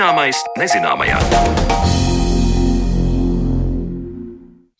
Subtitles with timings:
[0.00, 1.18] Zināmais nezināmajā.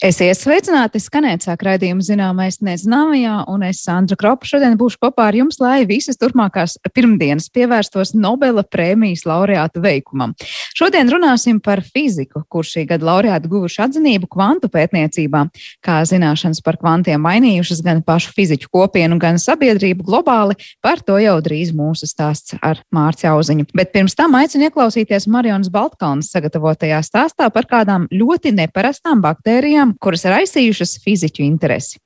[0.01, 0.97] Esiet sveicināti!
[0.97, 5.83] Skanēt sāk raidījumu zināmais nezināmajā, un es, Sandra Kropa, šodien būšu kopā ar jums, lai
[5.85, 10.33] visas turpmākās pirmdienas pievērstos Nobela prēmijas laureātu veikumam.
[10.73, 15.43] Šodien runāsim par fiziku, kur šī gada laureāti guvuši atzinību kvantu pētniecībā,
[15.85, 20.57] kā zināšanas par kvantiem mainījušas gan pašu fiziķu kopienu, gan sabiedrību globāli.
[20.81, 23.69] Par to jau drīz mūsu stāsts ar Mārci Auziņu.
[23.77, 29.99] Bet pirms tam aicinu ieklausīties Marionas Baltkalnas sagatavotajā stāstā par kādām ļoti neparastām baktērijām, lietām,
[29.99, 31.99] kuras raisījušas fiziķu interesi.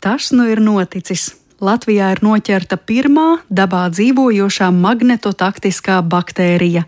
[0.00, 1.34] Tas nu ir noticis.
[1.60, 6.84] Latvijā ir noķerta pirmā dabā dzīvojošā magnetotaktiskā baktērija.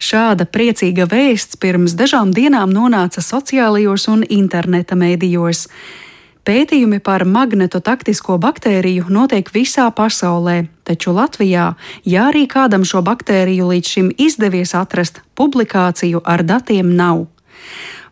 [0.00, 5.68] Šāda priecīga vēsts pirms dažām dienām nonāca sociālajos un interneta mēdījos.
[6.44, 13.86] Pētījumi par magnetotaktisko baktēriju notiek visā pasaulē, taču Latvijā, ja arī kādam šo baktēriju līdz
[13.86, 17.26] šim izdevies atrast, publikāciju ar datiem nav.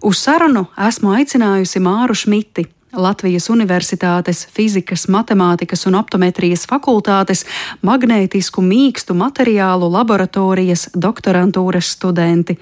[0.05, 2.67] Uz sarunu esmu aicinājusi Māru Šmiti,
[2.97, 7.45] Latvijas Universitātes fizikas, matemātikas un optometrijas fakultātes
[7.85, 12.59] magnētisku mīkstu materiālu laboratorijas doktorantūras studenti.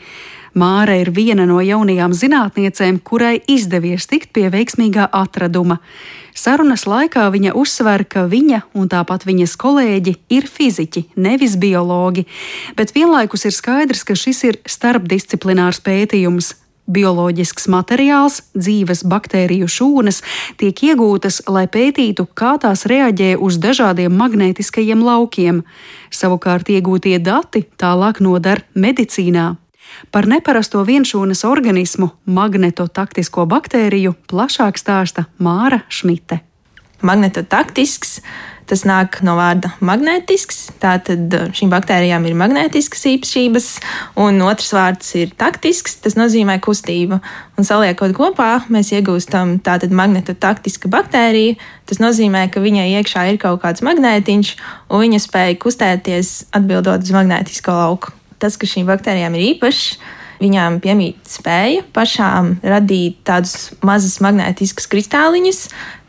[0.54, 5.80] Māra ir viena no jaunajām zinātniecēm, kurai izdevies tikt pie veiksmīgā atraduma.
[6.34, 12.26] Sarunas laikā viņa uzsver, ka viņa un tāpat viņas kolēģi ir fiziķi, nevis biologi,
[12.78, 16.54] bet vienlaikus ir skaidrs, ka šis ir starpdisciplinārs pētījums
[16.84, 20.20] Bioloģisks materiāls, dzīves baktēriju šūnas,
[20.60, 25.62] tiek iegūtas, lai pētītu, kā tās reaģē uz dažādiem magnētiskajiem laukiem.
[26.12, 29.54] Savukārt iegūtie dati tālāk noder medicīnā.
[30.12, 36.42] Par neparasto vienšūnas organismu, magnetotaktisko baktēriju, plašāk stāsta Māra Šmite.
[37.04, 38.19] Magnetotaktisks
[38.64, 40.60] Tas nāk no vārda magnētisks.
[40.80, 43.66] Tātad uh, šīm baktērijām ir magnētiskas īpašības,
[44.25, 45.98] un otrs vārds ir taktisks.
[46.04, 47.20] Tas nozīmē kustību.
[47.60, 51.58] Un saliekot kopā, mēs iegūstam tātad magnetotaktiska baktērija.
[51.84, 54.56] Tas nozīmē, ka viņai iekšā ir kaut kāds magnētiņš,
[54.88, 58.16] un viņa spēja kustēties atbildot uz magnētisko lauku.
[58.41, 59.98] Tas, ka šīm baktērijām ir īpašs,
[60.44, 65.60] Viņām piemīt spēja pašām radīt tādus mazus magnētiskus kristāliņus.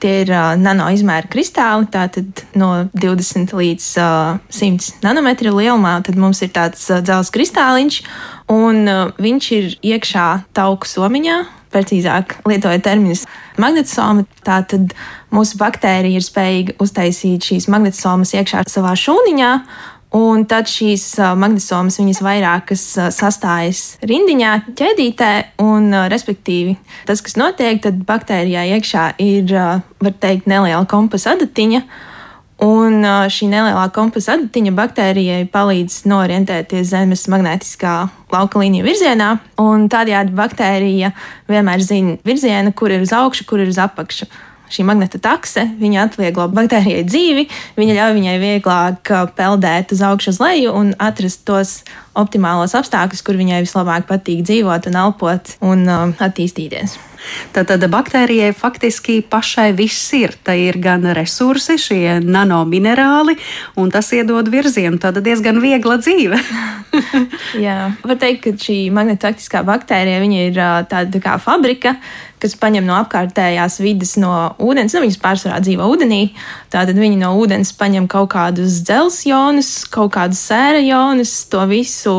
[0.04, 6.02] Tie ir uh, nano izmēra kristāli, tātad no 20 līdz uh, 100 nanometru lielumā.
[6.04, 8.02] Tad mums ir tāds uh, dzelzs kristāliņš,
[8.52, 11.44] un uh, viņš ir iekšā tauku somiņā.
[11.76, 13.26] Precīzāk, lietojot terminus
[13.60, 14.94] magnetosoma, tātad
[15.36, 19.50] mūsu baktērija ir spējīga uztaisīt šīs magnetosomas iekšā savā šūniņā,
[20.16, 21.04] Un tad šīs
[21.36, 25.32] magnesomas viņas vairākas sastājas rindiņā, ķēdītē,
[25.66, 26.78] un, respektīvi,
[27.10, 29.52] tas, kas notiek, tad baktērijā iekšā ir,
[30.00, 31.84] var teikt, neliela kompasa adatiņa.
[32.64, 37.98] Un šī nelielā kompasa adatiņa baktērijai palīdz norientēties Zemes magnētiskā
[38.32, 41.12] lauka līnija virzienā, un tādējādi baktērija
[41.52, 44.32] vienmēr zina virzienu, kur ir uz augšu, kur ir uz apakšu
[44.72, 47.48] šī magneta takse, viņa atvieglo baktērijai dzīvi,
[47.80, 51.80] viņa ļauj viņai vieglāk uh, peldēt uz augšu, uz leju un atrast tos
[52.16, 56.98] optimālos apstākļus, kur viņai vislabāk patīk dzīvot un elpot un uh, attīstīties.
[57.56, 60.36] Tātad baktērijai faktiski pašai viss ir.
[60.46, 63.38] Tā ir gan resursi, šie nanominerāli,
[63.82, 65.00] un tas iedod virzienu.
[65.02, 66.40] Tāda diezgan viegla dzīve.
[67.66, 71.96] Jā, var teikt, ka šī magnetaktiskā baktērija ir uh, tāda kā fabrika,
[72.44, 74.32] kas paņem no apkārtējās vidas, no
[74.62, 74.96] ūdens.
[74.96, 76.22] Nu, viņas pārsvarā dzīvo ūdenī.
[76.74, 82.16] Tātad viņi no ūdens paņem kaut kādus dzelzceļa ionus, kaut kādus sēra ionus, to visu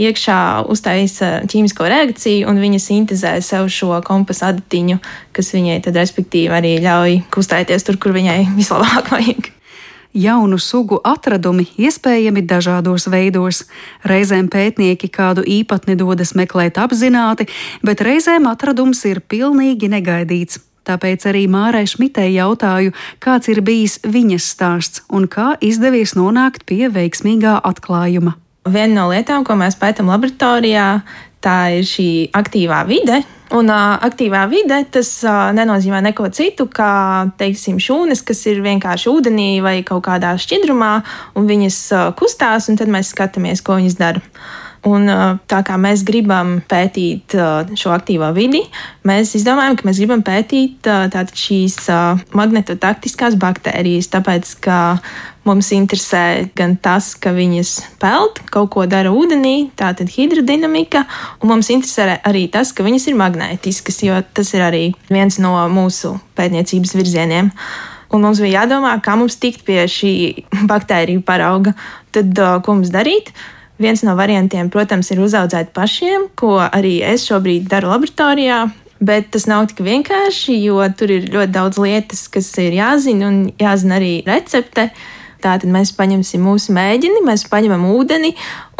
[0.00, 0.40] iekšā
[0.72, 4.98] uztaisa ķīmisko reakciju, un viņa sintēzē sev šo kompasu adatiņu,
[5.36, 9.54] kas viņai tad respektīvi arī ļauj kustēties tur, kur viņai vislabāk vajag.
[10.14, 13.62] Jaunu sugu atradumi iespējami dažādos veidos.
[14.02, 17.46] Reizēm pētnieki kādu īpatni dodas meklēt apzināti,
[17.86, 20.58] bet reizēm atradums ir pilnīgi negaidīts.
[20.88, 26.88] Tāpēc arī Mārai Šmitei jautāju, kāds ir bijis viņas stāsts un kā izdevies nonākt pie
[26.90, 28.34] veiksmīgā atklājuma.
[28.66, 31.00] Viena no lietām, ko mēs pētām laboratorijā,
[31.44, 37.26] tā ir šī aktīvā vide, Un uh, aktīvā vide tas uh, nenozīmē neko citu, kā
[37.40, 40.92] teiksim, šūnas, kas ir vienkārši ūdenī vai kaut kādā šķidrumā,
[41.34, 44.22] un viņas uh, kustās, un tad mēs skatāmies, ko viņas dara.
[44.88, 45.10] Un,
[45.44, 47.34] tā kā mēs gribam pētīt
[47.76, 48.62] šo aktīvo vidi,
[49.04, 50.88] mēs izdomājam, ka mēs gribam pētīt
[51.36, 51.76] šīs
[52.32, 54.78] magnetotaktiskās baktērijas, tāpēc ka
[55.40, 57.70] Mums interesē gan tas, ka viņas
[58.02, 61.06] peld, kaut ko dara ūdenī, tātad hidrodinamika,
[61.40, 65.54] un mums interesē arī tas, ka viņas ir magnētiskas, jo tas ir arī viens no
[65.72, 67.48] mūsu pētniecības virzieniem.
[68.12, 70.12] Un mums bija jādomā, kā mums tikt pie šī
[70.70, 71.72] baktēriju parauga.
[72.12, 72.36] Tad,
[72.66, 73.32] ko mums darīt?
[73.80, 78.66] Viens no variantiem, protams, ir uzaudzēt pašiem, ko arī es šobrīd daru laboratorijā.
[79.00, 83.38] Bet tas nav tik vienkārši, jo tur ir ļoti daudz lietas, kas ir jāzina, un
[83.56, 84.90] jāzina arī recepte.
[85.40, 88.34] Tātad mēs paņemsim mūsu mēģini, mēs paņemam ūdeni,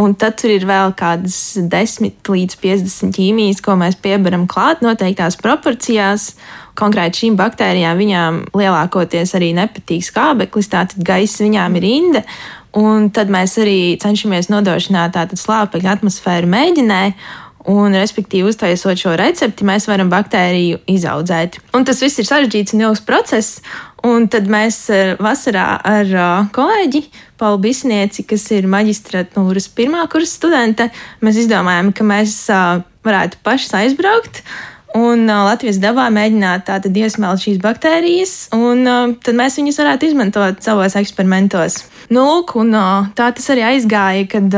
[0.05, 5.41] un tad tur ir vēl kādas 10 līdz 50 ķīmijas, ko mēs piebaram klāt noteiktās
[5.41, 6.35] proporcijās.
[6.77, 12.25] Konkrēti šīm baktērijām viņām lielākoties arī nepatīk skābeklis, tātad gaisa viņām ir inde.
[12.79, 17.05] Un tad mēs arī cenšamies nodrošināt tādu slāpekļa atmosfēru mēģinē.
[17.69, 21.59] Un, respektīvi, uztaisot šo recepti, mēs varam baktēriju izaudzēt.
[21.77, 23.59] Un tas viss ir sarežģīts un ilgs process.
[24.07, 27.03] Un tad mēs eh, vasarā ar eh, kolēģi
[27.41, 30.89] Paulu Bisnieci, kas ir maģistratūras pirmā kursa studente,
[31.21, 34.41] mēs izdomājām, ka mēs eh, varētu pašas aizbraukt
[34.99, 38.85] un Latvijas dabā mēģināt tātad iesmelt šīs baktērijas, un
[39.23, 41.81] tad mēs viņus varētu izmantot savos eksperimentos.
[42.11, 42.75] Nu, lūk, un
[43.15, 44.57] tā tas arī aizgāja, kad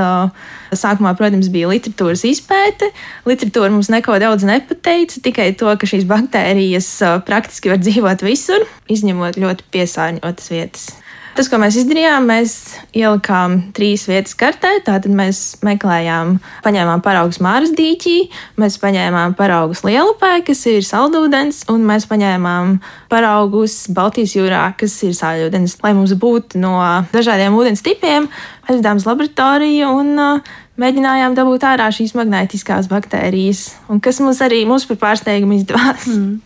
[0.72, 2.88] sākumā, protams, bija literatūras izpēte.
[3.28, 6.88] Literatūra mums neko daudz nepateica, tikai to, ka šīs baktērijas
[7.28, 10.90] praktiski var dzīvot visur, izņemot ļoti piesārņotas vietas.
[11.32, 12.54] Tas, ko mēs izdarījām, mēs
[12.92, 14.74] ielikām trīs vietas kartē.
[14.84, 16.34] Tātad mēs meklējām,
[16.64, 18.16] paņēmām paraugus Māras dīķī,
[18.60, 22.76] mēs paņēmām paraugus Lielupē, kas ir saldūdens, un mēs paņēmām
[23.12, 25.78] paraugus Baltijas jūrā, kas ir sāļūdens.
[25.80, 26.76] Lai mums būtu no
[27.14, 28.28] dažādiem ūdens tipiem,
[28.68, 34.66] aizdevām uz laboratoriju un uh, mēģinājām dabūt ārā šīs magnētiskās baktērijas, un kas mums arī
[34.68, 36.10] mums par pārsteigumu izdevās.
[36.12, 36.40] Mm.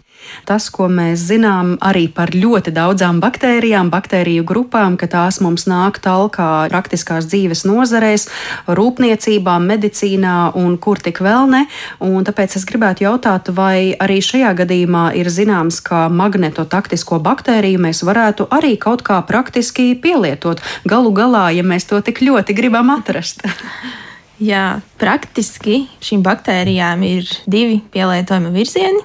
[0.48, 6.00] Tas, ko mēs zinām arī par ļoti daudzām baktērijām, baktēriju grupām, ka tās mums nāk
[6.04, 8.28] talkā praktiskās dzīves nozarēs,
[8.66, 11.62] rūpniecībā, medicīnā un kur tik vēl ne.
[12.04, 18.02] Un tāpēc es gribētu jautāt, vai arī šajā gadījumā ir zināms, ka magnetotaktisko baktēriju mēs
[18.06, 20.62] varētu arī kaut kā praktiski pielietot.
[20.88, 23.46] Galu galā, ja mēs to tik ļoti gribam atrast.
[24.36, 29.00] Jā, praktiski šīm baktērijām ir divi pielietojuma virzieni.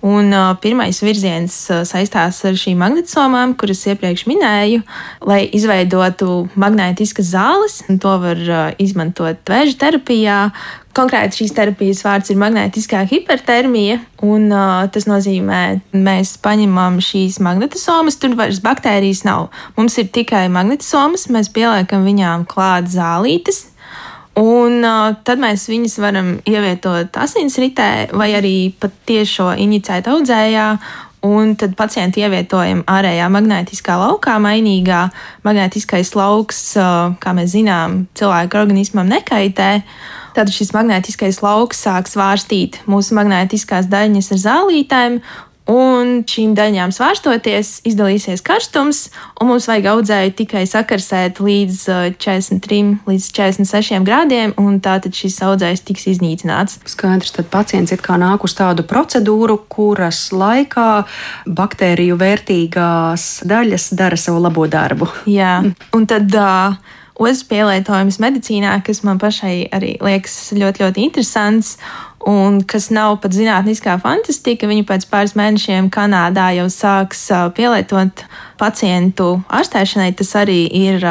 [0.00, 4.80] Un, uh, pirmais virziens uh, saistās ar šīm magnetisomām, kuras iepriekš minēju,
[5.28, 7.82] lai izveidotu magnētiskas zāles.
[8.00, 10.38] To var uh, izmantot vēža terapijā.
[10.96, 15.60] Konkrēti šīs terapijas vārds ir magnētiskā hipertermija, un uh, tas nozīmē,
[15.92, 19.50] ka mēs paņemam šīs magnetisomas, tur vairs baktērijas nav.
[19.76, 23.66] Mums ir tikai magnetisomas, mēs pieliekam viņām klāt zālītes,
[24.40, 30.72] Un uh, tad mēs viņus varam ievietot asinsritē vai arī pat tiešo inicēt audzējā.
[31.28, 35.02] Un tad pacientu ievietojam ārējā magnētiskā laukā, mainīgā.
[35.44, 39.74] Magnētiskais lauks, uh, kā mēs zinām, cilvēka organismam nekaitē.
[40.32, 45.20] Tad šis magnētiskais lauks sāk svārstīt mūsu magnētiskās daļiņas ar zālītēm,
[45.70, 49.04] Un šīm daļām svārstoties, izdalīsies karstums,
[49.38, 51.78] un mums vajag audzēju tikai sakarsēt līdz
[52.18, 56.80] 43 uh, līdz 46 grādiem, un tātad šis audzējs tiks iznīcināts.
[56.90, 60.88] Skaidrs, tad pacients it kā nāk uz tādu procedūru, kuras laikā
[61.46, 65.10] baktēriju vērtīgās daļas dara savu labo darbu.
[65.30, 65.60] Jā,
[65.94, 66.34] un tad.
[66.34, 71.74] Uh, Otrs pielietojums medicīnā, kas man pašai arī liekas ļoti, ļoti interesants
[72.28, 74.68] un kas nav pat zinātniskā fantastika.
[74.70, 78.24] Viņi pēc pāris mēnešiem Kanādā jau sāks pielietot
[78.60, 80.12] pacientu ārstēšanai.
[80.18, 81.04] Tas arī ir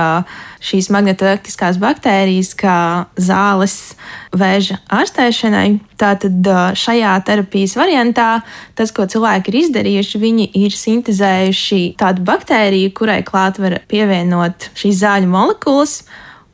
[0.63, 2.77] šīs magnetoelektriskās baktērijas, kā
[3.17, 3.95] zāles
[4.37, 5.79] vēža ārstēšanai.
[5.99, 8.29] Tātad šajā terapijas variantā
[8.77, 15.03] tas, ko cilvēki ir izdarījuši, viņi ir sintēzējuši tādu baktēriju, kurai klāt var pievienot šīs
[15.03, 16.01] zāļu molekulas.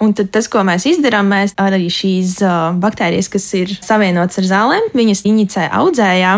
[0.03, 2.41] Un tad tas, ko mēs izdarām, mēs arī šīs
[2.83, 6.33] baktērijas, kas ir savienotas ar zālēm, viņas inicē audzējā.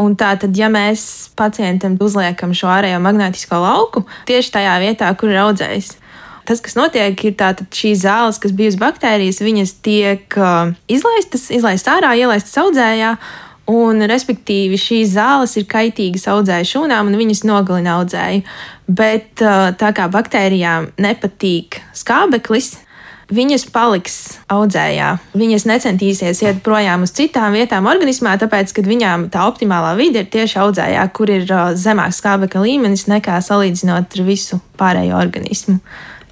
[0.00, 5.32] Un tā tad, ja mēs pacientam uzliekam šo ārējo magnētisko lauku tieši tajā vietā, kur
[5.32, 5.92] ir audzējs,
[6.48, 11.96] tas, kas notiek, ir tātad šīs zāles, kas bijusi baktērijas, viņas tiek uh, izlaistas, izlaistas
[11.98, 13.16] ārā, ielaistas audzējā.
[13.72, 18.42] Un, respektīvi, šīs zāles ir kaitīgas audzēju šūnām, un viņas nogalina audzēju.
[18.90, 22.74] Bet uh, tā kā baktērijām nepatīk skābeklis,
[23.30, 24.16] viņas paliks
[24.52, 25.10] audzējā.
[25.38, 30.30] Viņas necentīsies iet projām uz citām vietām organismā, tāpēc, ka viņām tā optimālā vide ir
[30.32, 31.46] tieši audzējā, kur ir
[31.78, 35.78] zemāks skābekļa līmenis nekā salīdzinot ar visu pārējo organismu.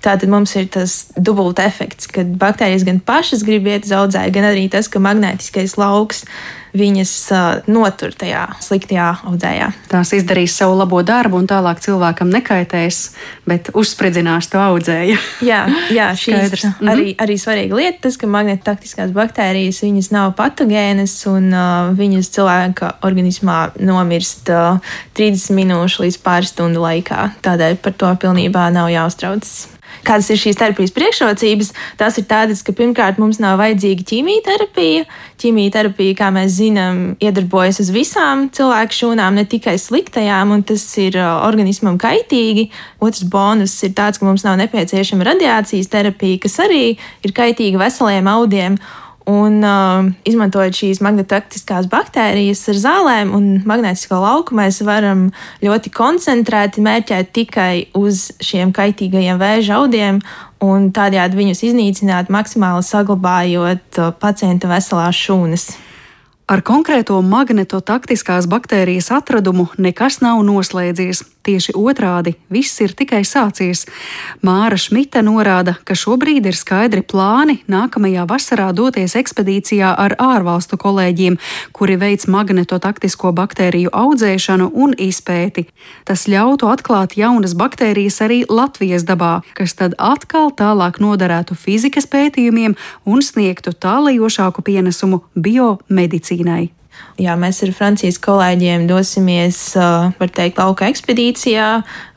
[0.00, 4.48] Tātad mums ir tas dubult efekts, kad baktērijas gan pašas grib iet uz audzēju, gan
[4.48, 6.24] arī tas, ka magnētiskais lauks
[6.76, 7.12] viņas
[7.70, 9.70] notur tajā sliktajā audzējā.
[9.90, 13.00] Tās izdarīs savu labo darbu, un tālāk cilvēkam nekaitēs,
[13.48, 15.16] bet uzspridzinās to audzēju.
[15.50, 15.62] jā,
[15.94, 16.92] jā šīs mhm.
[16.92, 22.94] arī, arī svarīga lieta, tas, ka magnetotaktiskās baktērijas viņas nav patogēnas, un uh, viņas cilvēka
[23.06, 24.78] organismā nomirst uh,
[25.18, 27.30] 30 minūšu līdz pāris stundu laikā.
[27.44, 29.79] Tādēļ par to pilnībā nav jāuztraucas.
[30.06, 31.72] Kādas ir šīs terapijas priekšrocības?
[32.00, 35.04] Tās ir tādas, ka pirmkārt mums nav vajadzīga ķīmijterapija.
[35.40, 41.18] Ķīmijterapija, kā mēs zinām, iedarbojas uz visām cilvēku šūnām, ne tikai sliktajām, un tas ir
[41.20, 42.70] organismam kaitīgi.
[43.00, 48.28] Otrs bonus ir tāds, ka mums nav nepieciešama radiācijas terapija, kas arī ir kaitīga veseliem
[48.30, 48.80] audiem.
[49.28, 55.26] Un, uh, izmantojot šīs magnetaktiskās baktērijas ar zālēm un magnētisko lauku, mēs varam
[55.60, 60.22] ļoti koncentrēti mērķēt tikai uz šiem kaitīgajiem vēža audiem
[60.64, 65.70] un tādējādi viņus iznīcināt, maksimāli saglabājot uh, pacienta veselās šūnas.
[66.50, 71.22] Ar konkrēto magnetotaktiskās baktērijas atradumu nekas nav noslēdzies.
[71.40, 73.86] Tieši otrādi, viss ir tikai sācies.
[74.44, 81.38] Māra Šmita norāda, ka šobrīd ir skaidri plāni nākamajā vasarā doties ekspedīcijā ar ārvalstu kolēģiem,
[81.72, 85.64] kuri veic magnetotaktisko baktēriju audzēšanu un izpēti.
[86.04, 92.76] Tas ļautu atklāt jaunas baktērijas arī Latvijas dabā, kas tad atkal tālāk noderētu fizikas pētījumiem
[93.08, 96.39] un sniegtu tālajošāku pienesumu biomedicīnai.
[97.20, 101.66] Jā, mēs ar Francijas kolēģiem dosimies, var teikt, lauka ekspedīcijā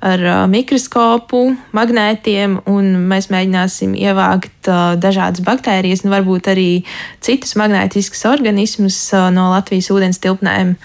[0.07, 1.41] ar mikroskopu,
[1.75, 4.69] magnētiem, un mēs mēģināsim ievākt
[5.03, 6.67] dažādas baktērijas un varbūt arī
[7.23, 8.99] citus magnētiskus organismus
[9.35, 10.77] no Latvijas ūdens tilpnēm.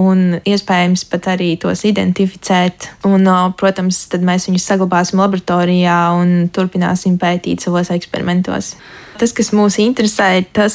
[0.00, 2.90] Un iespējams pat arī tos identificēt.
[3.08, 3.24] Un,
[3.56, 8.74] protams, tad mēs viņus saglabāsim laboratorijā un turpināsim pētīt savos eksperimentos.
[9.16, 10.74] Tas, kas mūs interesē, ir tas,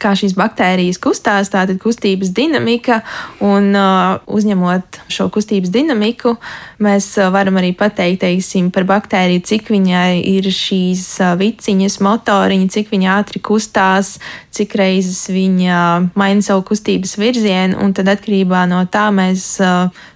[0.00, 3.00] kā šīs baktērijas kustās, tātad kustības dinamika.
[3.44, 6.36] Un uzņemot šo kustības dinamiku,
[6.84, 11.04] mēs varam arī pateikt teiksim, par baktēriju, cik viņai ir šīs
[11.40, 14.16] viciņas, motoriņi, cik viņa ātri kustās,
[14.54, 15.82] cik reizes viņa
[16.18, 17.78] maina savu kustības virzienu.
[17.84, 19.54] Un tad atkarībā no tā mēs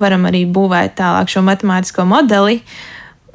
[0.02, 2.62] varam arī būvēt tālāk šo matemātisko modeli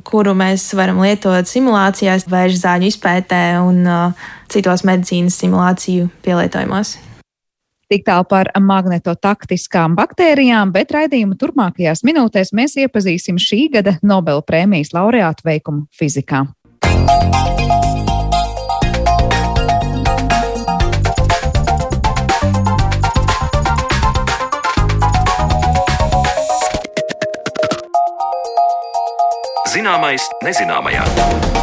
[0.08, 6.96] kuru mēs varam lietot simulācijās, vēža zāļu izpētē un uh, citos medicīnas simulāciju pielietojumos.
[7.88, 14.92] Tik tālu par magnetotaktiskām baktērijām, bet raidījuma turpmākajās minūtēs mēs iepazīsim šī gada Nobela prēmijas
[14.96, 16.44] laureātu veikumu fizikā.
[29.78, 31.57] Zināmais nezināmajā.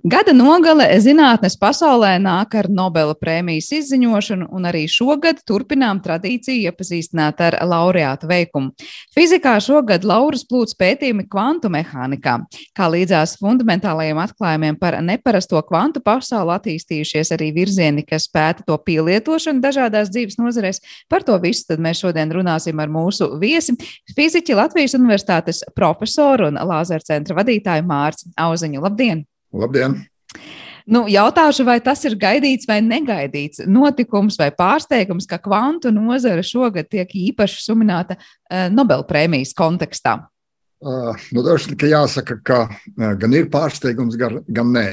[0.00, 7.42] Gada nogale zinātnes pasaulē nāk ar Nobela prēmijas izziņošanu, un arī šogad turpinām tradīciju iepazīstināt
[7.44, 8.72] ar laureātu veikumu.
[9.12, 12.38] Fizikā šogad Lauras plūts pētījumi kvantu mehānikā,
[12.72, 19.60] kā līdzās fundamentālajiem atklājumiem par neparasto kvantu pasauli attīstījušies arī virzieni, kas pēta to pielietošanu
[19.60, 20.80] dažādās dzīves nozarēs.
[21.12, 23.76] Par to visu mēs šodien runāsim ar mūsu viesi,
[24.16, 28.80] fiziķi Latvijas Universitātes profesoru un lāzera centra vadītāju Mārci Auziņu.
[28.88, 29.26] Labdien!
[29.52, 29.98] Labdien!
[30.90, 36.88] Nu, jautāšu, vai tas ir gaidīts vai negaidīts notikums vai pārsteigums, ka kvantu nozara šogad
[36.90, 40.16] tiek īpaši sumināta uh, Nobelprēmijas kontekstā?
[40.80, 44.88] Uh, nu, Dažs tikai jāsaka, ka uh, gan ir pārsteigums, gan, gan nē.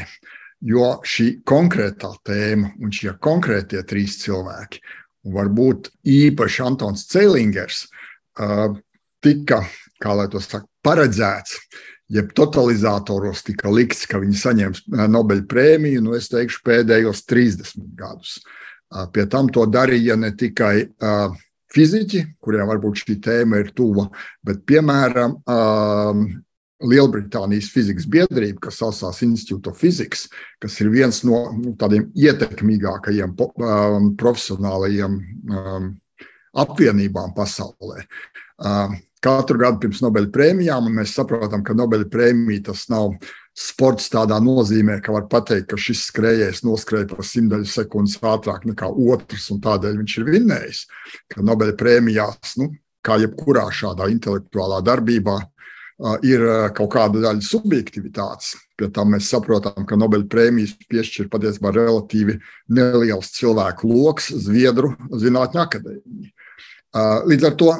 [0.68, 4.82] Jo šī konkrētā tēma un šie konkrētie trīs cilvēki,
[5.26, 7.86] un varbūt īpaši Antons Ceilingers,
[8.42, 8.74] uh,
[9.24, 9.64] tika,
[10.02, 11.62] kā lai to saka, paredzēts
[12.12, 18.40] jeb totalizatoros tika likts, ka viņi saņems Nobel prēmiju, nu es teikšu, pēdējos 30 gadus.
[19.14, 20.88] Pie tam to darīja ne tikai
[21.74, 24.08] fiziķi, kuriem varbūt šī tēma ir tuva,
[24.48, 25.42] bet piemēram
[26.88, 30.28] Lielbritānijas fizikas biedrība, kas saucās Institute of Physics,
[30.62, 33.34] kas ir viens no nu, tādiem ietekmīgākajiem
[34.22, 35.18] profesionālajiem
[36.58, 38.06] apvienībām pasaulē
[39.24, 43.16] katru gadu pirms Nobela prēmijām, un mēs saprotam, ka Nobela prēmija tas nav
[43.58, 48.92] sports tādā nozīmē, ka var pateikt, ka šis skrejējs noskrēja par simtaļu sekundes ātrāk nekā
[49.14, 50.84] otrs, un tādēļ viņš ir vinnējis.
[51.34, 52.72] Ka Nobela prēmijās, nu,
[53.02, 55.40] kā jebkurā šādā intelektuālā darbībā,
[56.28, 56.44] ir
[56.78, 58.54] kaut kāda daļa subjektivitātes.
[58.78, 62.38] Pie tam mēs saprotam, ka Nobela prēmijas piešķir patiesībā relatīvi
[62.70, 66.30] neliels cilvēku lokus Zviedru Zinātņu akadēmiju.
[67.32, 67.72] Līdz ar to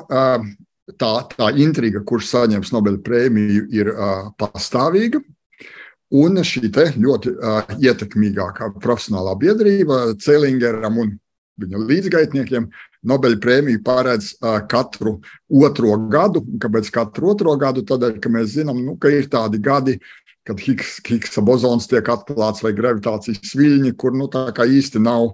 [0.96, 5.22] tā, tā intriga, kurš saņems Nobela prēmiju, ir uh, pastāvīga.
[6.16, 11.18] Un šī ļoti uh, ietekmīgākā profesionālā biedrība Celingeram un
[11.60, 12.70] viņa līdzgaitniekiem
[13.08, 15.18] Nobela prēmiju paredz uh, katru
[15.52, 16.46] otro gadu.
[16.64, 17.84] Kāpēc katru otro gadu?
[17.88, 19.98] Tādēļ, ka mēs zinām, nu, ka ir tādi gadi,
[20.48, 24.30] kad Higgs, Higgsa bozons tiek atklāts vai gravitācijas viļņi, kur nu,
[24.64, 25.34] īsti nav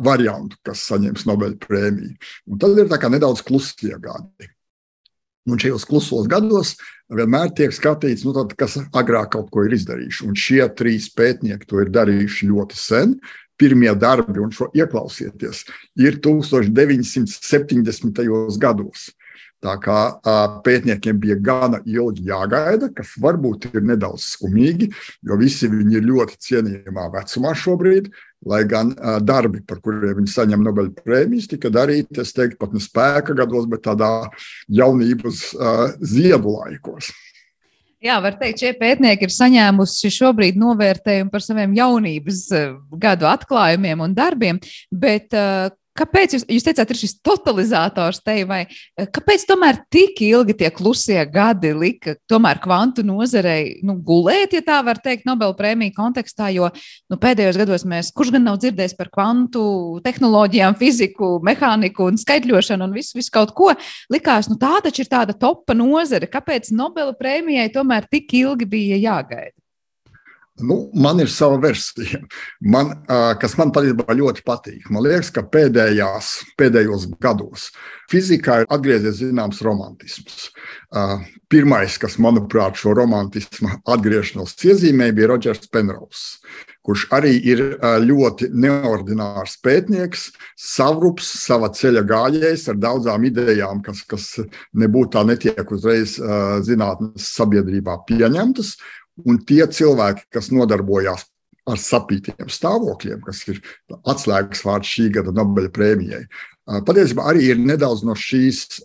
[0.00, 2.16] variantu, kas saņems Nobela prēmiju.
[2.48, 4.48] Un tad ir nedaudz klusie gadi.
[5.46, 6.74] Un šajos klusos gados
[7.12, 10.24] vienmēr tiek skatīts, nu, tad, kas agrāk kaut ko ir izdarījuši.
[10.26, 13.08] Un šie trīs pētnieki to ir darījuši ļoti sen.
[13.56, 15.64] Pirmie darbi, un šo ieklausieties,
[16.04, 18.20] ir 1970.
[18.60, 19.00] gados.
[19.64, 20.20] Tā kā
[20.66, 24.86] pētniekiem bija gana ilgi jāgaida, kas varbūt ir nedaudz skumīgi,
[25.24, 28.04] jo visi viņi ir ļoti cienījamā vecumā šobrīd,
[28.44, 28.92] lai gan
[29.24, 33.64] darbi, par kuriem viņi saņem Nobela prēmijas, tika darīti, es teiktu, pat ne spēka gados,
[33.70, 34.10] bet tādā
[34.68, 35.48] jaunības
[36.04, 37.12] ziedu laikos.
[38.04, 42.42] Jā, var teikt, šie pētnieki ir saņēmuši šobrīd novērtējumu par saviem jaunības
[43.02, 44.60] gadu atklājumiem un darbiem,
[44.92, 45.32] bet
[45.96, 48.62] Kāpēc jūs, jūs teicāt, ir šis totalizators te, vai
[48.96, 54.78] kāpēc tomēr tik ilgi tie klusie gadi lika tomēr kvantu nozarei nu, gulēt, ja tā
[54.86, 56.70] var teikt, Nobela prēmiju kontekstā, jo
[57.10, 59.66] nu, pēdējos gados mēs, kurš gan nav dzirdējis par kvantu
[60.06, 63.72] tehnoloģijām, fiziku, mehāniku un skaitļošanu un visu, visu kaut ko,
[64.12, 69.00] likās, nu tā taču ir tāda topa nozare, kāpēc Nobela prēmijai tomēr tik ilgi bija
[69.00, 69.56] jāgaida?
[70.60, 72.22] Nu, man ir sava versija,
[72.64, 72.94] man,
[73.40, 74.86] kas man patiesībā ļoti patīk.
[74.88, 77.68] Man liekas, ka pēdējās, pēdējos gados
[78.08, 80.48] fizikā ir atgriezies zināms romantisms.
[81.52, 86.40] Pirmais, kas, manuprāt, šo romantismu atgriešanos iezīmēja, bija Rodžers Penrose,
[86.86, 87.62] kurš arī ir
[88.06, 94.30] ļoti neordinārs pētnieks, savrups, sava ceļa gājējs ar daudzām idejām, kas, kas
[94.72, 96.16] nebūtu tā netiek uzreiz
[96.64, 98.78] zinātnes sabiedrībā pieņemtas.
[99.24, 101.24] Un tie cilvēki, kas nodarbojās
[101.66, 103.62] ar sapītiem stāvokļiem, kas ir
[104.06, 106.26] atslēgas vārds šī gada Nobela prēmijai,
[106.86, 108.82] patiesībā arī ir nedaudz no šīs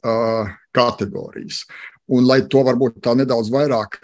[0.75, 1.65] kategorijas.
[2.11, 4.00] Un, lai to varbūt tā nedaudz vairāk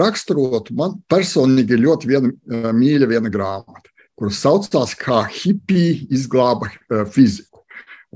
[0.00, 2.32] raksturotu, man personīgi ir ļoti viena,
[2.76, 6.72] mīļa viena grāmata, kuras saucās kā Hipija izglāba
[7.12, 7.62] fiziku.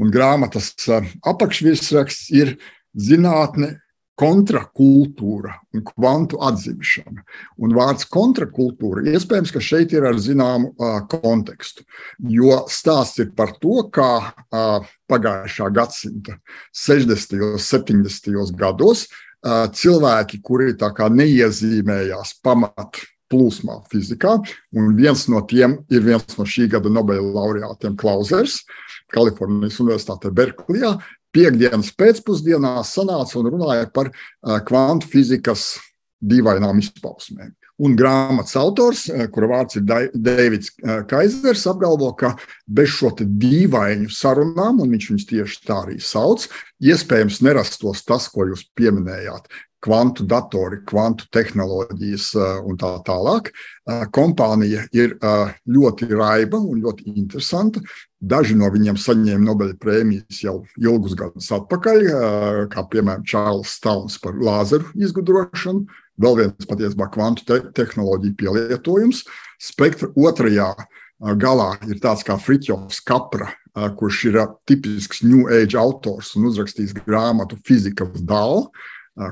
[0.01, 2.57] Un grāmatas apakšvirsraksts ir
[2.97, 3.77] zinātne
[4.21, 7.25] kontrakultūra un kvantu atzimšana.
[7.65, 11.87] Un vārds kontrakultūra iespējams, ka šeit ir ar zināmu uh, kontekstu,
[12.29, 16.37] jo stāsts ir par to, kā uh, pagājušā gadsimta
[16.77, 17.39] 60.
[17.53, 18.59] un 70.
[18.61, 24.35] gados uh, cilvēki, kuri neiezīmējās pamat plūsmā fizikā,
[24.77, 28.65] un viens no tiem ir viens no šī gada Nobela laureātiem Klausers,
[29.15, 30.97] Kalifornijas Universitātē Berklijā,
[31.35, 34.11] piekdienas pēcpusdienā sanāca un runāja par
[34.67, 35.73] kvantu fizikas
[36.21, 37.55] dīvainām izpausmēm.
[37.81, 40.75] Un grāmatas autors, kura vārds ir Deivids
[41.09, 42.35] Kaisers, apgalvo, ka
[42.69, 46.45] bez šo dīvainu sarunām, un viņš viņus tieši tā arī sauc,
[46.85, 49.49] iespējams nerastos tas, ko jūs pieminējāt
[49.81, 52.35] kvantu datori, kvantu tehnoloģijas
[52.69, 53.49] un tā tālāk.
[54.13, 55.17] Kompānija ir
[55.65, 57.81] ļoti raiba un ļoti interesanta.
[58.21, 62.03] Daži no viņiem saņēma Nobela prēmijas jau ilgus gadus atpakaļ,
[62.69, 65.87] kā piemēram Čārlis Stalns par lāzeru izgudrošanu,
[66.21, 69.25] vēl viens patiesībā kvantu te tehnoloģiju pielietojums.
[69.61, 70.69] Spektra otrajā
[71.41, 73.55] galā ir tāds kā Fritjofs Kapra,
[73.97, 78.67] kurš ir tipisks New Age autors un uzrakstījis grāmatu Fizikas dāla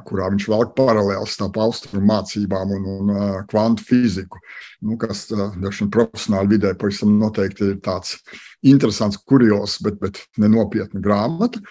[0.07, 3.12] kurā viņš velk paralēlus starp austrumu mācībām un, un
[3.51, 4.40] kvantu fiziku,
[4.85, 8.18] nu, kas dažiem profesionāli vidē pavisam noteikti ir tāds
[8.66, 11.62] interesants, kurios, bet, bet nenopietna grāmata.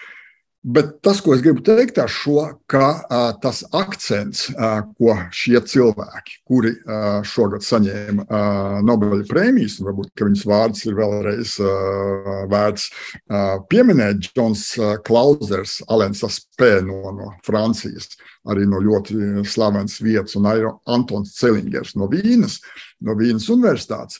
[0.66, 5.60] Bet tas, ko es gribu teikt ar šo, ka uh, tas akcents, uh, ko šie
[5.70, 12.42] cilvēki, kuri uh, šogad saņēma uh, Nobela prēmijas, un varbūt viņas vārds ir vēlreiz uh,
[12.50, 18.16] vērts uh, pieminēt, Džons uh, Klausers, Alens Aspē no, no Francijas,
[18.50, 22.58] arī no ļoti slavenas vietas, un Antons Celingers no Vīnas,
[22.98, 24.18] no Vīnas Universitātes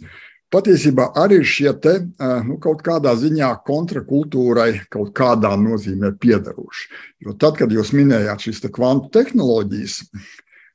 [0.54, 1.94] patiesībā arī šie te,
[2.48, 6.90] nu, kaut kādā ziņā kontrakultūrai kaut kādā nozīmē piedaroši.
[7.26, 10.02] Jo tad, kad jūs minējāt šīs te kvantu tehnoloģijas,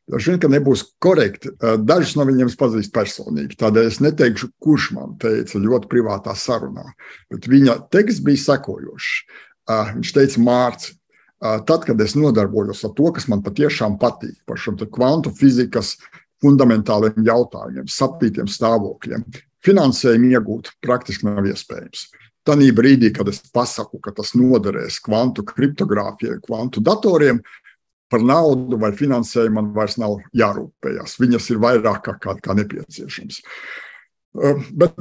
[0.04, 1.54] Dažs vien, ka nebūs korekti.
[1.88, 3.56] Dažus no viņiem es pazīstu personīgi.
[3.56, 6.90] Tādēļ es neteikšu, kurš man teica ļoti privātā sarunā.
[7.32, 9.14] Bet viņa teksts bija sekojošs.
[9.94, 10.98] Viņš teica, Mārcis,
[11.40, 15.96] tad, kad es nodarbojos ar to, kas man patiešām patīk, par šiem kvantu fizikas
[16.44, 19.24] fundamentāliem jautājumiem, saptītiem stāvokļiem,
[19.66, 22.08] finansējumu iegūt praktiski nav iespējams.
[22.44, 27.40] Tanī brīdī, kad es pasaku, ka tas noderēs kvantu kriptogrāfijai, kvantu datoriem,
[28.12, 31.16] par naudu vai finansējumu man vairs nav jārūpējas.
[31.22, 33.40] Viņas ir vairāk kā, kā, nepieciešams.
[34.76, 35.00] Bet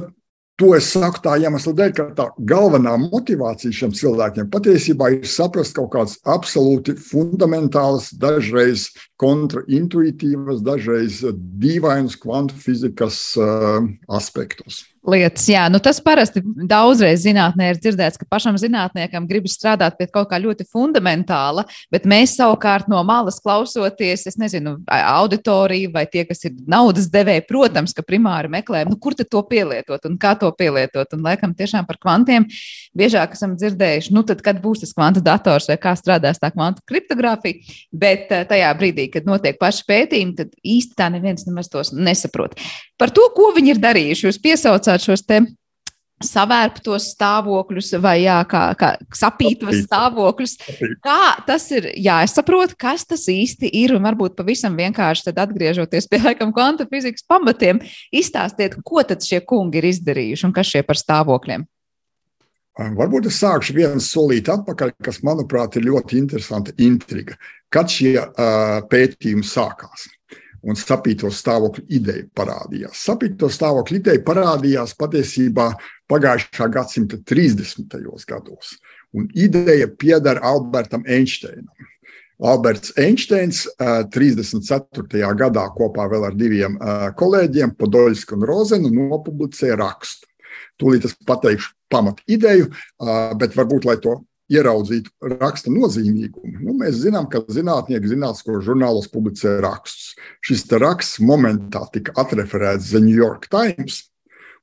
[0.61, 5.73] To es saku tā iemesla dēļ, ka tā galvenā motivācija šiem cilvēkiem patiesībā ir saprast
[5.73, 13.81] kaut kādas absolūti fundamentālas, dažreiz kontraintuitīvas, dažreiz dīvainas kvantu fizikas uh,
[14.13, 14.83] aspektus.
[15.07, 15.45] Lietas.
[15.51, 20.29] Jā, nu tas parasti daudzreiz zinātnē ir dzirdēts, ka pašam zinātniekam gribas strādāt pie kaut
[20.31, 26.45] kā ļoti fundamentāla, bet mēs savukārt no malas klausoties, es nezinu, auditoriju vai tie, kas
[26.47, 31.13] ir naudas devēji, protams, ka primāri meklējam, nu, kur to pielietot un kā to pielietot.
[31.13, 32.47] Un laikam tiešām par kvantiem
[32.97, 36.83] biežāk esam dzirdējuši, nu tad, kad būs tas kvantu dators vai kā strādās tā kvantu
[36.89, 41.93] kriptogrāfija, bet eh, tajā brīdī, kad notiek paši pētījumi, tad īsti tā neviens nemaz tos
[41.95, 42.55] nesaprot.
[42.99, 45.41] Par to, ko viņi ir darījuši, jūs piesaucāt saucāt šos te
[46.23, 50.53] savērptos stāvokļus vai jā, kā, kā sapītos stāvokļus.
[51.03, 51.89] Kā tas ir?
[51.99, 53.95] Jā, es saprotu, kas tas īsti ir.
[53.97, 57.81] Un varbūt pavisam vienkārši tad atgriežoties pie laikam kvanta fizikas pamatiem,
[58.13, 61.67] izstāstiet, ko tad šie kungi ir izdarījuši un kas šie par stāvokļiem.
[62.73, 67.35] Varbūt es sākšu vienu solīti atpakaļ, kas, manuprāt, ir ļoti interesanta intriga.
[67.73, 70.07] Kad šie uh, pētījumi sākās?
[70.63, 73.05] Un sapīto stāvokļu ideja parādījās.
[73.05, 75.69] Sapīto stāvokļu ideja parādījās patiesībā
[76.11, 77.97] pagājušā gadsimta 30.
[78.29, 78.77] gados,
[79.13, 81.71] un ideja pieder Albertam Einsteinam.
[82.43, 85.21] Alberts Einsteins 34.
[85.39, 86.75] gadā kopā ar diviem
[87.15, 90.27] kolēģiem, Podoļsku un Rozenu, nopublicēja rakstu.
[90.81, 92.71] Tūlīt es pateikšu pamatu ideju,
[93.39, 94.17] bet varbūt, lai to
[94.53, 96.61] ieraudzītu raksta nozīmīgumu.
[96.61, 100.13] Nu, mēs zinām, ka zinātnieki zinātnisko žurnālos publicē rakstus.
[100.45, 104.05] Šis raksts momentā tika atreferēts The New York Times,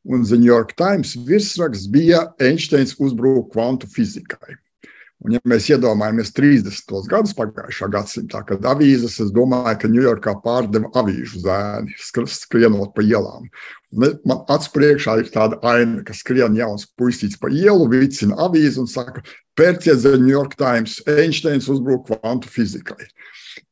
[0.05, 4.57] un The New York Times virsraksts bija Einsteins uzbruka kvantu fizikai.
[5.21, 6.95] Un, ja mēs iedomājamies 30.
[7.11, 13.51] gadus pagājušā gadsimta, kad avīzes, es domāju, ka Ņujorkā pārdeva avīžu zēni, skrienot pa ielām.
[13.93, 18.89] Man acu priekšā ir tāda aina, ka skrien jauns puisīts pa ielu, vicina avīzi un
[18.89, 19.21] saka,
[19.61, 23.11] pērciet The New York Times, Einsteins uzbruka kvantu fizikai.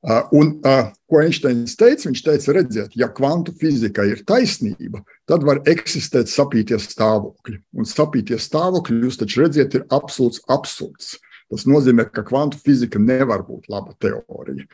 [0.05, 2.11] Uh, un, uh, ko Einsteins teica?
[2.11, 7.57] Viņš teica, redziet, ja kvantu fizika ir taisnība, tad var eksistēt sapīties stāvokļi.
[7.79, 11.17] Un sapīties stāvokļi, jūs taču redziet, ir absolūts absurds.
[11.49, 14.69] Tas nozīmē, ka kvantu fizika nevar būt laba teorija.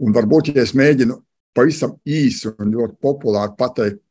[0.00, 1.18] Un varbūt, ja es mēģinu
[1.56, 4.02] pavisam īsi un ļoti populāri pateikt,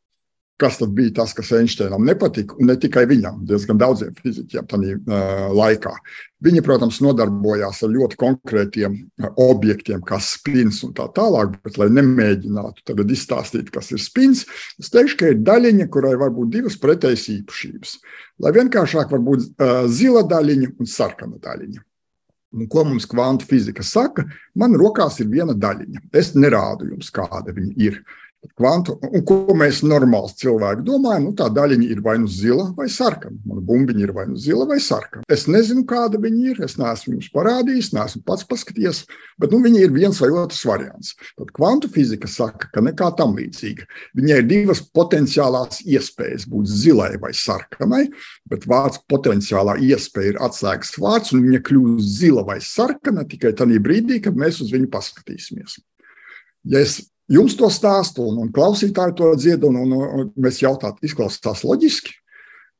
[0.58, 4.94] kas tad bija tas, kas Einsteinam nepatika, un ne tikai viņam, diezgan daudziem fizikiem tajā
[4.96, 5.92] uh, laikā.
[6.46, 8.96] Viņi, protams, nodarbojās ar ļoti konkrētiem
[9.42, 14.46] objektiem, kā spins un tā tālāk, bet, lai nemēģinātu tagad izstāstīt, kas ir spins,
[14.80, 17.98] es teikšu, ka ir daļiņa, kurai var būt divas pretējas īpašības.
[18.46, 21.85] Lai vienkāršāk var būt uh, zila daļiņa un sarkana daļiņa.
[22.72, 24.24] Ko mums kvantu fizika saka?
[24.56, 26.06] Man rokās ir viena daļiņa.
[26.16, 28.00] Es nerādu jums, kāda viņa ir.
[28.54, 32.88] Kvantu, un ko mēs normāli cilvēki domājam, nu, tā daļiņa ir vai nu zila vai
[32.92, 33.38] sarkana.
[33.48, 35.26] Mana bumbiņa ir vai nu zila vai sarkana.
[35.32, 36.62] Es nezinu, kāda viņa ir.
[36.66, 39.02] Es neesmu jums parādījis, neesmu pats paskatījies,
[39.42, 41.16] bet nu, viņa ir viens vai otrs variants.
[41.40, 43.88] Tad kvantu fizika saka, ka nekā tam līdzīga.
[44.20, 48.06] Viņai ir divas potenciālās iespējas būt zilai vai sarkanai,
[48.52, 53.82] bet vārds potenciālā iespēja ir atslēgas vārds, un viņa kļūs zila vai sarkana tikai tajā
[53.84, 55.80] brīdī, kad mēs uz viņu paskatīsimies.
[56.66, 61.00] Ja es jums to stāstu, un, un klausītāji to dzird, un, un, un mēs jautājam,
[61.06, 62.16] izklausās loģiski.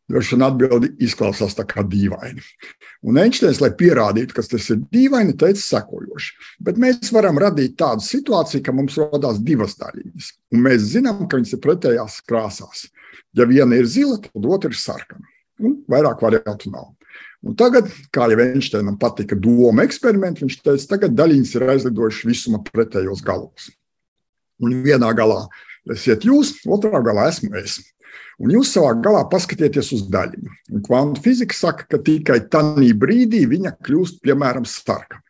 [0.06, 2.44] Droši vien atbildi izklausās tā kā dīvaini.
[3.10, 6.36] Un Einsteins, lai pierādītu, ka tas ir dīvaini, teica sekojoši.
[6.68, 10.28] Bet mēs varam radīt tādu situāciju, ka mums radās divas daļiņas.
[10.54, 12.84] Un mēs zinām, ka viņas ir pretējās krāsās.
[13.34, 15.26] Ja viena ir zila, tad otra ir sarkana.
[15.66, 16.92] Un vairāk variantu nav.
[17.46, 22.62] Un tagad, kā jau Einsteinam patika doma eksperimenti, viņš teica, tagad daļiņas ir aizlidojušas visuma
[22.70, 23.72] pretējos galos.
[24.64, 25.44] Un vienā galā
[25.92, 27.80] esat jūs, otrā galā esmu es.
[28.42, 30.56] Un jūs savā galā paskatieties uz daļiņu.
[30.76, 35.22] Un kvantu fizika saka, ka tikai tajā brīdī viņa kļūst, piemēram, sarkana.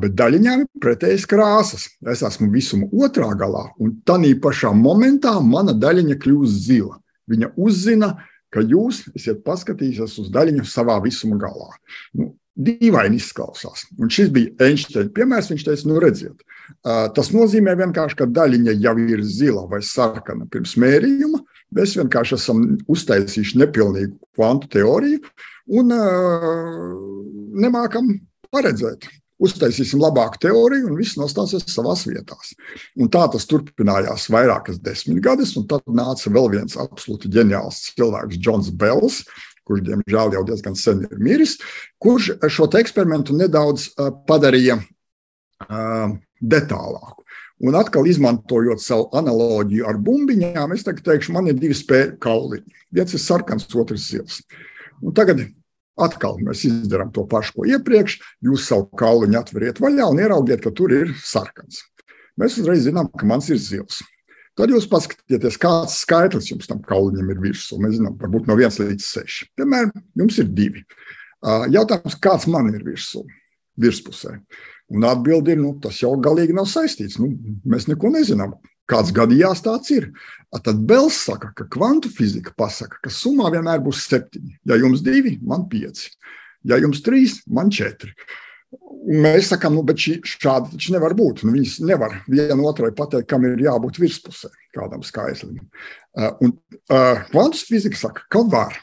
[0.00, 1.86] Bet daļiņām ir pretējas krāsas.
[2.12, 6.98] Es esmu visuma otrā galā, un tajā pašā momentā mana daļiņa kļūst zila.
[7.30, 8.10] Viņa uzzina,
[8.52, 11.70] ka jūs esat paskatījušies uz daļiņu savā visuma galā.
[12.18, 12.34] Nu,
[12.66, 13.86] dīvaini izklausās.
[13.98, 15.50] Un šis bija Einsteina piemērs.
[15.52, 16.44] Viņš teica, nu, redziet,
[17.16, 21.42] tas nozīmē vienkārši, ka daļiņa jau ir zila vai sarkana pirms mērījuma.
[21.76, 25.22] Mēs vienkārši esam uztaisījuši nepilnīgu kvantu teoriju
[25.78, 25.94] un
[27.64, 28.12] nemākam
[28.50, 29.06] paredzēt.
[29.40, 32.36] Uztaisīsim labāku teoriju, un viss nostāsies savā vietā.
[33.14, 39.22] Tā tas turpinājās vairākas desmitgades, un tad nāca vēl viens absolūti ģeniāls cilvēks, Džons Bells,
[39.70, 41.56] kurš diemžēl jau diezgan sen ir miris,
[42.02, 43.92] kurš šo eksperimentu nedaudz
[44.26, 44.80] padarīja
[46.40, 47.20] detālāku.
[47.60, 52.78] Un atkal, izmantojot savu analoģiju ar bumbiņām, es teikšu, man ir divi spēļu kauliņi.
[52.96, 54.38] Viens ir sarkans, otrs zils.
[55.04, 55.42] Un tagad
[56.00, 58.16] atkal mēs izdarām to pašu, ko iepriekš.
[58.48, 61.84] Jūs savu kauliņu atveriet vaļā un ieraugiet, ka tur ir sarkans.
[62.40, 64.00] Mēs uzreiz zinām, ka mans ir zils.
[64.60, 67.78] Tad jūs paskatieties, kāds skaitlis jums tam kauliņam ir virsū.
[67.80, 69.46] Mēs zinām, varbūt no 1 līdz 6.
[69.56, 70.82] Piemēram, jums ir 2.
[71.72, 73.22] Jautājums, kāds man ir virsū,
[73.80, 74.34] virspusē?
[74.92, 77.16] Un atbildi ir, nu, tas jau galīgi nav saistīts.
[77.22, 77.30] Nu,
[77.64, 78.52] mēs neko nezinām.
[78.90, 80.10] Kāds gadījās tāds ir.
[80.52, 84.58] Tad Bels saka, ka kvantu fizika pasaka, ka summā vienmēr būs septiņi.
[84.68, 86.10] Ja jums divi, man pieci.
[86.68, 88.12] Ja jums trīs, man četri.
[88.12, 91.44] Un mēs sakām, nu, bet šī, šādi taču nevar būt.
[91.44, 95.58] Nu, viņas nevar viena otrai pateikt, kam ir jābūt virspusē kādam skaitlim.
[96.14, 98.78] Uh, un uh, kvantus fizika saka, ka var.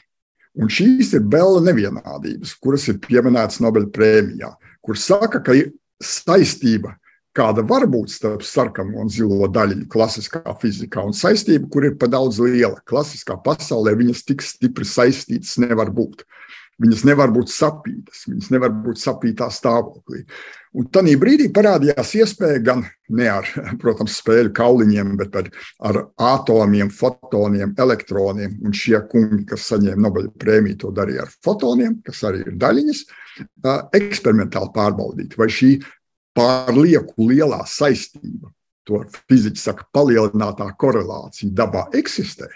[0.58, 4.50] Un šīs ir Bela nevienādības, kuras ir pieminētas Nobela prēmijā,
[4.82, 5.70] kur saka, ka ir
[6.02, 6.96] saistība,
[7.36, 12.08] kāda var būt starp sarkano un zilo daļiņu klasiskā fizikā, un saistība, kur ir pa
[12.10, 12.80] daudz liela.
[12.88, 16.24] Klasiskā pasaulē viņas tik stipri saistītas nevar būt.
[16.78, 20.20] Viņas nevar būt sapītas, viņas nevar būt sapītā stāvoklī.
[20.78, 22.84] Un tādā brīdī parādījās iespēja gan
[23.18, 23.48] ne ar,
[23.82, 25.48] protams, spēļu kauliņiem, bet ar,
[25.90, 28.60] ar atomiem, fotoniem, elektroniem.
[28.62, 33.02] Un šie kungi, kas saņēma Nobela prēmiju, to darīja ar fotoniem, kas arī ir daļiņas,
[33.98, 35.72] eksperimentāli pārbaudīt, vai šī
[36.38, 38.52] pārlieku lielā saistība,
[38.86, 42.46] to fiziķi saka, palielinātā korelācija dabā eksistē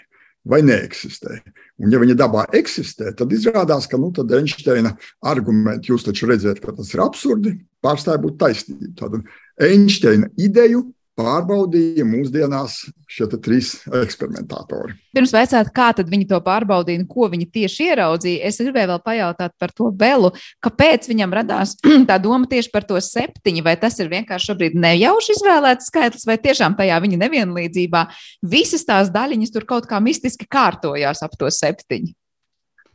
[0.49, 1.39] vai neeksistē.
[1.81, 6.75] Un, ja viņa dabā eksistē, tad izrādās, ka nu, Einsteina argumenti, jūs taču redzat, ka
[6.75, 8.91] tas ir absurdi, pārstāja būt taisnība.
[8.99, 9.19] Tad
[9.69, 10.85] Einsteina ideju
[11.19, 12.79] pārbaudīja mūsdienās
[13.11, 14.95] šie trīs eksperimentātori.
[15.13, 19.53] Pirms veicāt, kā viņi to pārbaudīja un ko viņi tieši ieraudzīja, es gribēju vēl pajautāt
[19.61, 20.31] par to Belu.
[20.63, 21.75] Kāpēc viņam radās
[22.09, 23.65] tā doma tieši par to septiņu?
[23.65, 28.07] Vai tas ir vienkārši šobrīd nejauši izvēlēts skaitlis, vai tiešām tajā viņa nevienlīdzībā
[28.55, 32.15] visas tās daļiņas tur kaut kā mistiski kārtojās ap to septiņu?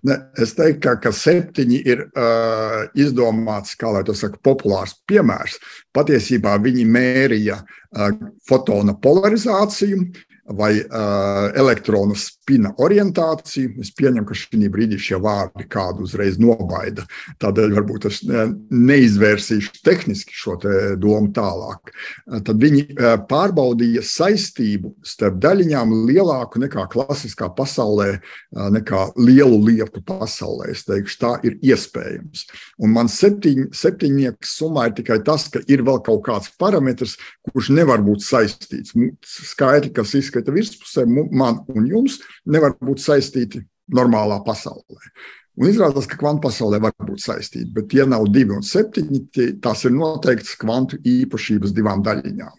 [0.07, 5.57] Ne, es teiktu, ka, ka septiņi ir uh, izdomāts, kā lai to saka, populārs piemērs.
[5.97, 8.13] Patiesībā viņi mērīja uh,
[8.47, 10.05] fotona polarizāciju,
[10.57, 13.75] vai uh, elektronu spina orientāciju.
[13.83, 17.05] Es pieņemu, ka šī brīdī šie vārdi kādu uzreiz nobaida.
[17.43, 20.57] Tādēļ varbūt es neizvērsīšu tehniski šo
[21.01, 21.93] domu tālāk.
[22.27, 22.97] Tad viņi
[23.29, 28.19] pārbaudīja saistību starp daļiņām lielāku nekā klasiskā pasaulē,
[28.75, 30.73] nekā lielu lietu pasaulē.
[30.73, 32.47] Es teikšu, tā ir iespējams.
[32.83, 37.19] Un man septiņ, septiņnieks summā ir tikai tas, ka ir vēl kaut kāds parametrs,
[37.51, 38.97] kurš nevar būt saistīts.
[39.53, 44.99] Skaitļi, kas izskatās uzskata virspusē, man un jums, nevar būt saistīti normālā pasaulē.
[45.59, 49.59] Un izrādās, ka kvantu pasaulē var būt saistīti, bet tie nav divi un septiņi.
[49.61, 52.55] Tās ir noteiktas kvantu īpašības divām daļiņām.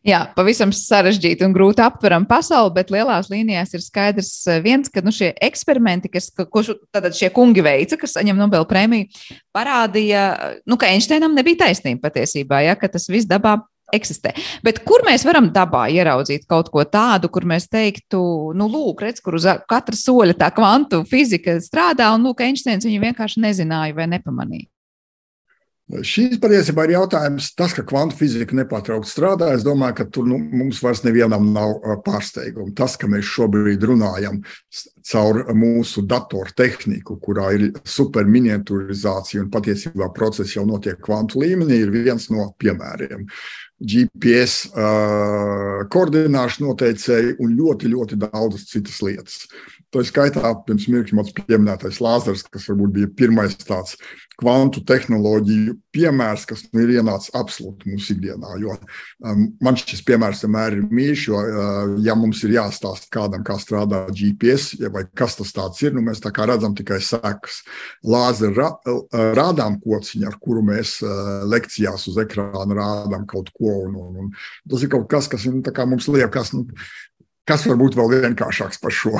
[0.00, 5.02] Jā, pavisam sarežģīta un grūti aptverama pasaule, bet lielās līnijās ir skaidrs eh, viens, ka
[5.04, 9.10] nu, šie eksperimenti, kas, ko šie kungi veica, kas saņem Nobela prēmiju,
[9.52, 10.22] parādīja,
[10.64, 13.58] nu, ka Einsteinam nebija taisnība patiesībā, ja, ka tas viss dabā
[13.96, 14.34] eksistē.
[14.66, 18.20] Bet kur mēs varam dabā ieraudzīt kaut ko tādu, kur mēs teiktu,
[18.56, 23.02] nu, lūk, redz, kur uz katra soļa tā kvantu fizika strādā, un lūk, Einsteins viņu
[23.08, 24.68] vienkārši nezināja vai nepamanīja.
[25.90, 29.48] Šīs patiesībā ir jautājums, tas, ka kvantu fizika nepārtraukti strādā.
[29.56, 32.70] Es domāju, ka tur nu, mums vairs nevienam nav pārsteiguma.
[32.78, 34.38] Tas, ka mēs šobrīd runājam
[35.10, 42.28] caur mūsu datortehniku, kurā ir superminiaturizācija un patiesībā procesi jau notiek kvantu līmenī, ir viens
[42.30, 43.26] no piemēriem.
[43.80, 49.46] GPS uh, koordināšu noteicēji un ļoti, ļoti daudzas citas lietas.
[49.90, 53.96] Tā skaitā pirms mirkļa mans pieminētais lāzers, kas varbūt bija pirmais tāds
[54.40, 58.54] kvantu tehnoloģiju piemērs, kas nu ir ienācis absolūti mūsu ikdienā.
[58.62, 58.76] Jo,
[59.26, 63.58] um, man šis piemērs vienmēr ir mīļš, jo, uh, ja mums ir jāstāsta kādam, kā
[63.60, 67.60] strādā GPS, ja vai kas tas ir, nu mēs redzam tikai sekas.
[68.06, 73.76] Lāzera ra, uh, rādām kociņu, ar kuru mēs uh, lekcijās uz ekrāna rādām kaut ko.
[73.90, 74.32] Un, un, un
[74.70, 76.64] tas ir kaut kas, kas nu, mums liekas, nu,
[77.50, 79.16] Kas var būt vēl vienkāršāks par šo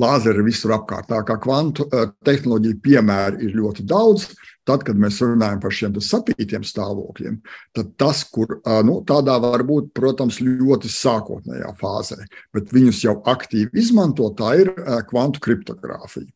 [0.00, 1.08] lāzeru visur apkārt?
[1.08, 4.26] Tā kā kvantu uh, tehnoloģiju piemēru ir ļoti daudz,
[4.68, 7.40] tad, kad mēs runājam par šiem sapītiem stāvokļiem,
[7.76, 12.20] tad tas, kur nu, tādā var būt, protams, ļoti sākotnējā fāzē,
[12.54, 14.72] bet viņus jau aktīvi izmanto, tā ir
[15.10, 16.28] kvantu kriptogrāfija.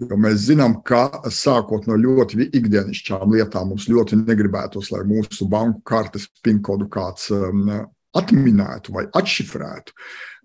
[0.00, 5.82] Jo mēs zinām, ka sākot no ļoti ikdienišķām lietām, mums ļoti negribētos, lai mūsu banku
[5.84, 7.66] kartes PIN kodu kāds um,
[8.16, 9.94] atminētu vai atšifrētu.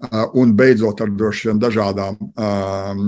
[0.05, 3.03] Uh, un beidzot ar droši vien dažādām um,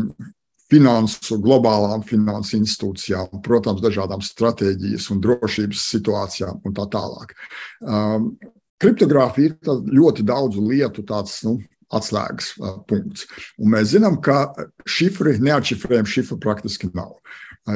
[0.72, 7.34] finansu, globālām finansu institūcijām, protams, dažādām stratēģijas un drošības situācijām un tā tālāk.
[7.82, 8.34] Um,
[8.82, 11.58] kriptogrāfija ir ļoti daudzu lietu tāds, nu,
[11.94, 13.28] atslēgas uh, punkts.
[13.60, 14.50] Un mēs zinām, ka
[14.88, 17.16] šifri, neatšifrējami šifri praktiski nav.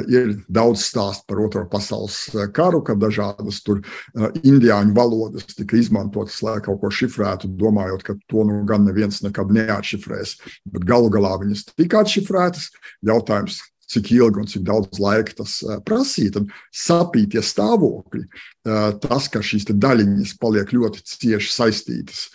[0.08, 2.18] Ir daudz stāstu par Otro pasaules
[2.56, 3.82] karu, kad dažādas tur
[4.40, 9.52] indiāņu valodas tika izmantotas, lai kaut ko šifrētu, domājot, ka to nu gan neviens nekad
[9.52, 10.38] neatšifrēs.
[10.72, 12.70] Bet galu galā viņas tika atšifrētas.
[13.08, 13.60] Jautājums,
[13.92, 18.24] cik ilgi un cik daudz laika tas prasīja, tad sapītie stāvokļi,
[19.04, 22.30] tas, ka šīs daļiņas paliek ļoti cieši saistītas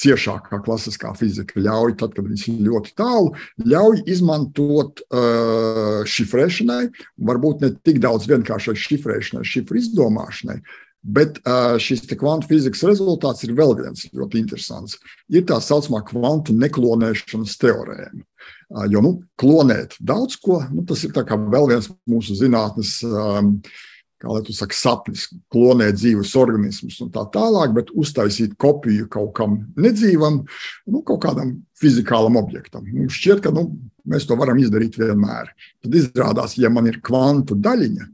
[0.00, 3.32] ciešāk kā klasiskā fizika ļauj, tad, kad viņas ir ļoti tālu,
[3.68, 6.84] ļauj izmantot uh, šifrēšanai,
[7.30, 10.60] varbūt ne tik daudz vienkāršai šifrēšanai, šifru izdomāšanai.
[11.00, 14.98] Bet uh, šis kvantu fizikas rezultāts ir vēl viens ļoti interesants.
[15.32, 18.20] Ir tā saucamā kvantu neklonēšanas teorēma.
[18.68, 23.80] Uh, jo nu, klonēt daudz ko, nu, tas ir vēl viens mūsu zinātnes um, uh,
[24.20, 29.32] kā lai tu saki, sapnis, klonēt dzīves organismus un tā tālāk, bet uztaisīt kopiju kaut
[29.38, 30.42] kam nedzīvam,
[30.90, 32.84] nu, kaut kādam fizikālam objektam.
[32.92, 33.70] Mums šķiet, ka nu,
[34.10, 35.52] mēs to varam izdarīt vienmēr.
[35.84, 38.08] Tad izrādās, ja man ir kvantu daļiņa,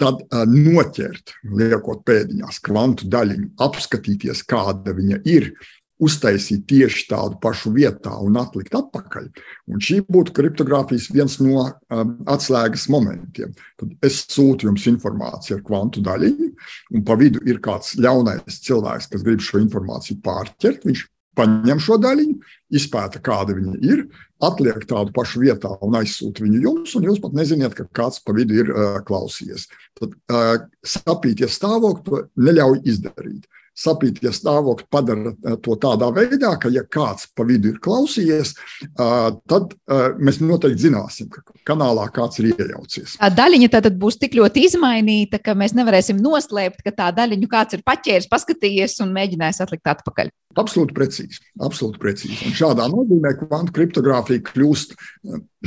[0.00, 5.54] tad uh, noķert, liekot pēdiņās, kvantu daļiņu, apskatīties, kāda viņa ir,
[6.02, 9.28] uztaisīt tieši tādu pašu vietā un atlikt atpakaļ.
[9.72, 13.54] Un šī būtu kriptogrāfijas viens no um, atslēgas momentiem.
[13.80, 16.52] Tad es sūtu jums informāciju ar kvantu daļiņu,
[16.94, 20.84] un pa vidu ir kāds ļaunais cilvēks, kas grib šo informāciju pārķert.
[20.88, 21.06] Viņš
[21.36, 22.36] paņem šo daļiņu,
[22.76, 24.06] izpēta, kāda viņa ir,
[24.44, 28.34] atliek tādu pašu vietā un aizsūta viņu jums, un jūs pat nezināt, ka kāds pa
[28.36, 29.68] vidu ir uh, klausījies.
[29.96, 36.82] Tad uh, sapīties stāvokli neļauj izdarīt sapītie stāvokļi padara eh, to tādā veidā, ka, ja
[36.82, 38.54] kāds pa vidu ir klausījies,
[38.86, 43.18] eh, tad eh, mēs noteikti zināsim, ka kanālā kāds ir iejaucies.
[43.20, 47.76] Tā daļiņa tad būs tik ļoti izmainīta, ka mēs nevarēsim noslēpt, ka tā daļiņu kāds
[47.76, 50.32] ir paķēris, paskatījies un mēģinājis atlikt atpakaļ.
[50.56, 51.42] Absolūti precīzi.
[51.60, 52.38] Absolūti precīzi.
[52.48, 54.94] Un šādā nozīmē kvantu kriptogrāfija kļūst,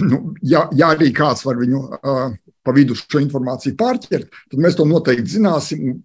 [0.01, 2.31] nu, ja, ja arī kāds var viņu uh,
[2.65, 5.99] pa vidu šo informāciju pārķert, tad mēs to noteikti zināsim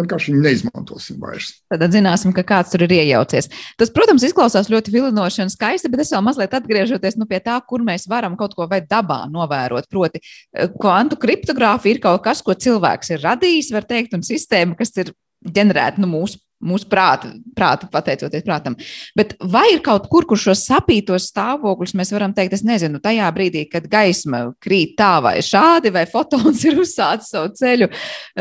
[0.00, 1.52] vienkārši neizmantosim vairs.
[1.72, 3.50] Tad zināsim, ka kāds tur ir iejaucies.
[3.80, 7.58] Tas, protams, izklausās ļoti vilinoši un skaisti, bet es vēl mazliet atgriežoties nu, pie tā,
[7.68, 9.90] kur mēs varam kaut ko vai dabā novērot.
[9.92, 14.76] Proti, eh, kvantu kriptogrāfija ir kaut kas, ko cilvēks ir radījis, var teikt, un sistēma,
[14.78, 15.12] kas ir
[15.46, 18.76] ģenerēta nu, mūsu mūsu prāta, prāta, pateicoties prātam.
[19.16, 23.28] Bet vai ir kaut kur, kur šos sapītos stāvokļus mēs varam teikt, es nezinu, tajā
[23.36, 27.90] brīdī, kad gaisma krīt tā vai šādi, vai fotons ir uzsācis savu ceļu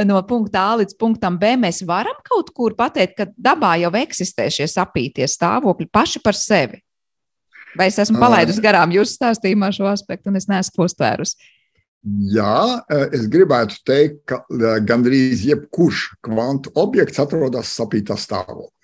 [0.08, 4.50] no punkta A līdz punktam B, mēs varam kaut kur pateikt, ka dabā jau eksistē
[4.54, 6.82] šie sapītie stāvokļi paši par sevi.
[7.76, 11.52] Vai es esmu palaidus garām jūsu stāstījumā šo aspektu, un es neesmu to uztvērusi?
[12.06, 18.75] Jā, eh, es gribētu teikt, ka eh, gandrīz jebkurš kvantu objekts atrodas sapītā stāvoklī.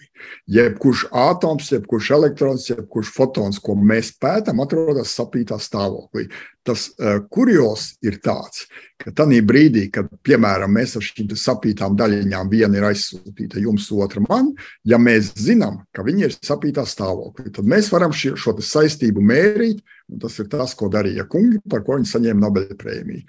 [0.52, 6.28] Jebkurš atoms, jebkurš elektrons, jebkurš fotons, ko mēs pētām, atrodas sapītā stāvoklī.
[6.68, 8.68] Tas uh, kurios ir tāds,
[9.02, 14.22] ka tajā brīdī, kad, piemēram, mēs ar šīm sapītām daļiņām viena ir aizsūtīta jums, otra
[14.28, 14.52] man,
[14.86, 19.82] ja mēs zinām, ka viņi ir sapītā stāvoklī, tad mēs varam šie, šo saistību mērīt,
[20.22, 23.26] tas ir tas, ko darīja kungi, par ko viņi saņēma Nobela prēmiju.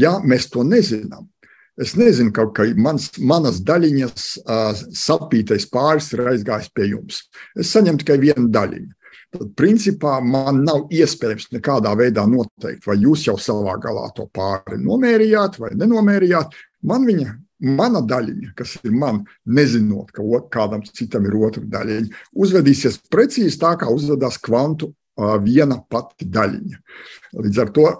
[0.00, 1.28] Ja mēs to nezinām,
[1.80, 7.24] Es nezinu, ka, ka mans, manas daļiņas uh, sapītais pāris ir aizgājis pie jums.
[7.58, 8.92] Es saņemu tikai vienu daļiņu.
[9.34, 14.78] Tad, principā, man nav iespējams nekādā veidā noteikt, vai jūs jau savā galā to pāri
[14.78, 16.54] nomērījāt vai nenomērījāt.
[16.86, 17.34] Man viņa,
[17.74, 20.22] mana daļiņa, kas ir man, nezinot, ka
[20.54, 24.92] kādam citam ir otra daļiņa, uzvedīsies precīzi tā, kā uzvedās kvantu
[25.42, 26.82] viena pati daļiņa.
[27.42, 27.90] Līdz ar to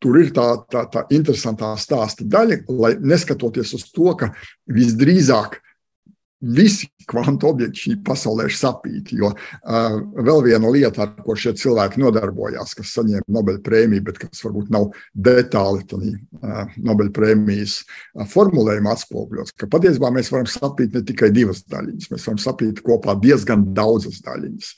[0.00, 4.32] tur ir tā, tā, tā interesantā stāsta daļa, lai neskatoties uz to, ka
[4.70, 5.60] visdrīzāk
[6.40, 9.18] visi kvantu objekti šī pasaulē ir sapīti.
[9.20, 14.22] Jo uh, vēl viena lieta, ar ko šie cilvēki nodarbojās, kas saņēma Nobela prēmiju, bet
[14.22, 20.48] kas varbūt nav detāli tādā uh, Nobela prēmijas uh, formulējumā atspoguļots, ka patiesībā mēs varam
[20.50, 24.74] sapīt ne tikai divas daļiņas, mēs varam sapīt kopā diezgan daudzas daļiņas.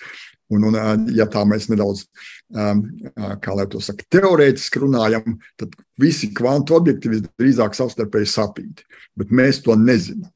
[0.52, 0.76] Un, un,
[1.16, 2.04] ja tā mēs nedaudz,
[2.52, 8.84] kā lai to saka, teorētiski runājam, tad visi kvantu objekti visdrīzāk savstarpēji sapīti,
[9.16, 10.30] bet mēs to nezinām.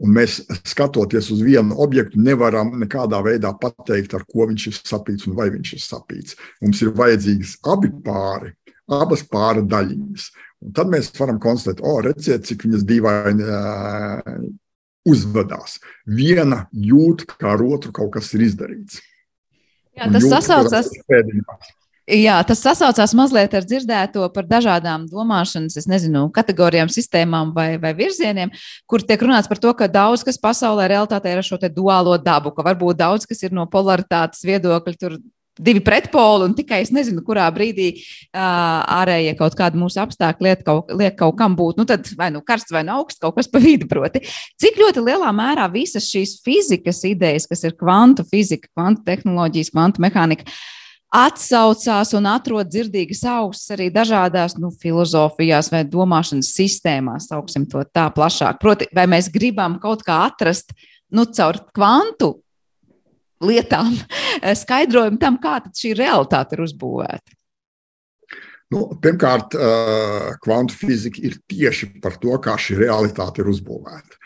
[0.00, 5.28] Un mēs, skatoties uz vienu objektu, nevaram nekādā veidā pateikt, ar ko viņš ir sapīts
[5.28, 6.38] un vai viņš ir sapīts.
[6.62, 8.54] Mums ir vajadzīgas abi pāri,
[8.88, 10.30] abas pāra daļiņas.
[10.64, 13.44] Un tad mēs varam konstatēt, o, redziet, cik viņas dīvaini
[15.08, 15.78] uzvedās.
[16.08, 19.00] Viena jūt, kā ar otru kaut kas ir izdarīts.
[20.00, 20.90] Jā, tas sasaucas.
[22.10, 27.92] Jā, tas sasaucās mazliet ar dzirdēto par dažādām domāšanas, es nezinu, kategorijām, sistēmām vai, vai
[27.94, 28.50] virzieniem,
[28.90, 32.50] kur tiek runāts par to, ka daudz kas pasaulē realitātē ir ar šo duālo dabu,
[32.56, 35.20] ka varbūt daudz kas ir no polaritātes viedokļa, tur
[35.60, 38.40] divi pretpoli, un tikai es nezinu, kurā brīdī uh,
[39.00, 42.42] ārējie kaut kādi mūsu apstākļi liek kaut, liek kaut kam būt, nu tad vai nu
[42.46, 44.24] karsts vai nu augsts, kaut kas pa vidu proti.
[44.60, 50.04] Cik ļoti lielā mērā visas šīs fizikas idejas, kas ir kvantu fizika, kvantu tehnoloģijas, kvantu
[50.04, 50.48] mehānika,
[51.10, 58.06] atsaucās un atrod dzirdīgas augstas arī dažādās nu, filozofijās vai domāšanas sistēmās, sauksim to tā
[58.14, 58.60] plašāk.
[58.62, 60.72] Proti, vai mēs gribam kaut kā atrast
[61.10, 62.36] nu, caur kvantu
[63.44, 63.92] lietām
[64.62, 67.36] skaidrojumu tam, kā šī realitāte ir uzbūvēta?
[68.70, 69.56] Nu, pirmkārt,
[70.44, 74.20] kvantu fizika ir tieši par to, kā šī realitāte ir uzbūvēta.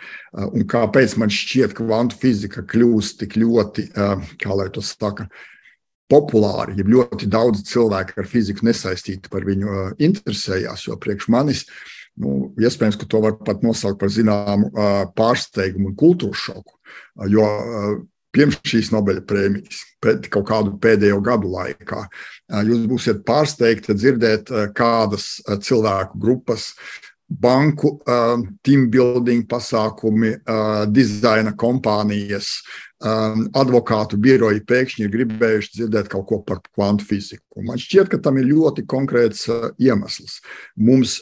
[0.50, 3.86] Un kāpēc man šķiet, ka kvantu fizika kļūst tik ļoti,
[4.42, 5.30] kā lai to saka,
[6.12, 11.64] populāri, ja ļoti daudz cilvēku ar fiziku nesaistīti par viņu interesējās, jo priekš manis
[12.20, 14.68] nu, iespējams, ka to var pat nosaukt par zināmu
[15.16, 16.76] pārsteigumu un kultūras šoku.
[17.32, 17.46] Jo
[18.34, 22.04] pirms šīs Nobela prēmijas, pēc kaut kādu pēdējo gadu laikā.
[22.68, 26.72] Jūs būsiet pārsteigti dzirdēt, kādas cilvēku grupas,
[27.24, 27.96] banku,
[28.62, 30.36] team building pasākumi,
[30.92, 32.58] dizaina kompānijas,
[33.04, 37.60] advokātu biroji pēkšņi ir gribējuši dzirdēt kaut ko par kvantu fiziku.
[37.66, 39.48] Man šķiet, ka tam ir ļoti konkrēts
[39.82, 40.38] iemesls.
[40.80, 41.18] Mums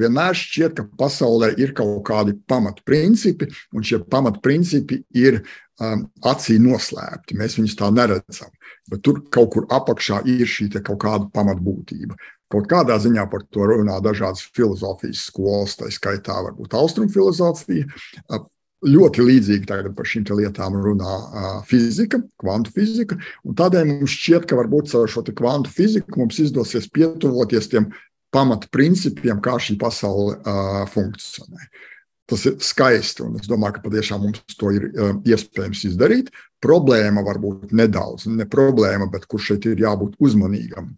[0.00, 5.42] vienmēr šķiet, ka pasaulē ir kaut kādi pamatprincipi, un šie pamatprincipi ir
[5.80, 7.38] acī noslēpti.
[7.38, 8.52] Mēs viņus tā neredzam.
[8.90, 12.18] Bet tur kaut kur apakšā ir šī kaut kāda pamatbūtība.
[12.50, 17.86] Kaut kādā ziņā par to runā dažādas filozofijas skolas, tā skaitā varbūt austrumu filozofija.
[18.26, 18.48] Uh,
[18.86, 23.18] ļoti līdzīgi tagad par šīm lietām runā uh, fizika, kvantu fizika.
[23.44, 27.90] Tādēļ mums šķiet, ka varbūt ar šo kvantu fiziku mums izdosies pietuvoties tiem
[28.34, 31.70] pamatprincipiem, kā šī pasaule uh, funkcionē.
[32.30, 36.30] Tas ir skaisti, un es domāju, ka patiešām mums to ir uh, iespējams izdarīt.
[36.60, 40.90] Problēma var būt nedaudz, ne problēma, bet kur šeit ir jābūt uzmanīgam.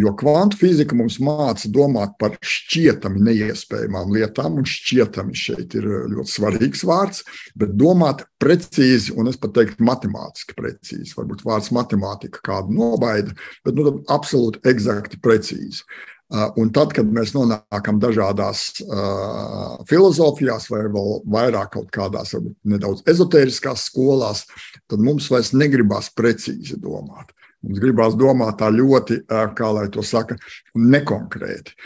[0.00, 6.32] Jo kvantu fizika mums māca domāt par šķietami neiespējamām lietām, un šķietami šeit ir ļoti
[6.32, 7.26] svarīgs vārds,
[7.60, 11.12] bet domāt precīzi, un es pat teiktu, matemātiski precīzi.
[11.18, 13.36] Varbūt vārds matemātika kādu nobaida,
[13.68, 15.84] bet nu, absolūti eksakti precīzi.
[15.84, 22.56] Uh, un tad, kad mēs nonākam dažādās uh, filozofijās, vai vēl vairāk kaut kādās varbūt,
[22.72, 24.46] nedaudz ezotēriskās skolās,
[24.90, 27.34] tad mums vairs negribas precīzi domāt.
[27.62, 30.38] Mums gribās domāt tā ļoti, uh, kā lai to saka,
[30.78, 31.76] nekonkrēti.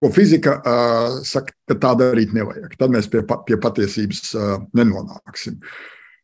[0.00, 2.76] Ko fizika uh, saka, ka tā darīt nevajag.
[2.78, 5.58] Tad mēs pie, pie patiesības uh, nenonāksim.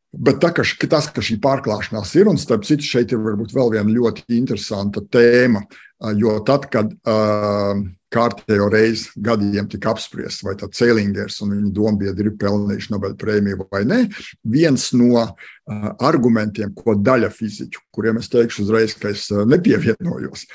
[0.09, 3.74] Bet tā, ka, tas, ka šī pārklāšanās ir, un starp citu, šeit ir varbūt vēl
[3.74, 5.66] viena ļoti interesanta tēma.
[5.66, 6.93] Uh, Jo tad, kad
[8.15, 13.67] kārtējo reizi gadiem tika apspriests, vai tad Cēlingers un viņa dombiedri ir pelnījuši Nobel prēmiju
[13.69, 13.99] vai nē,
[14.49, 15.27] viens no
[15.69, 20.47] argumentiem, ko daļa fiziķu, kuriem es teikšu uzreiz, ka es nepievienojos,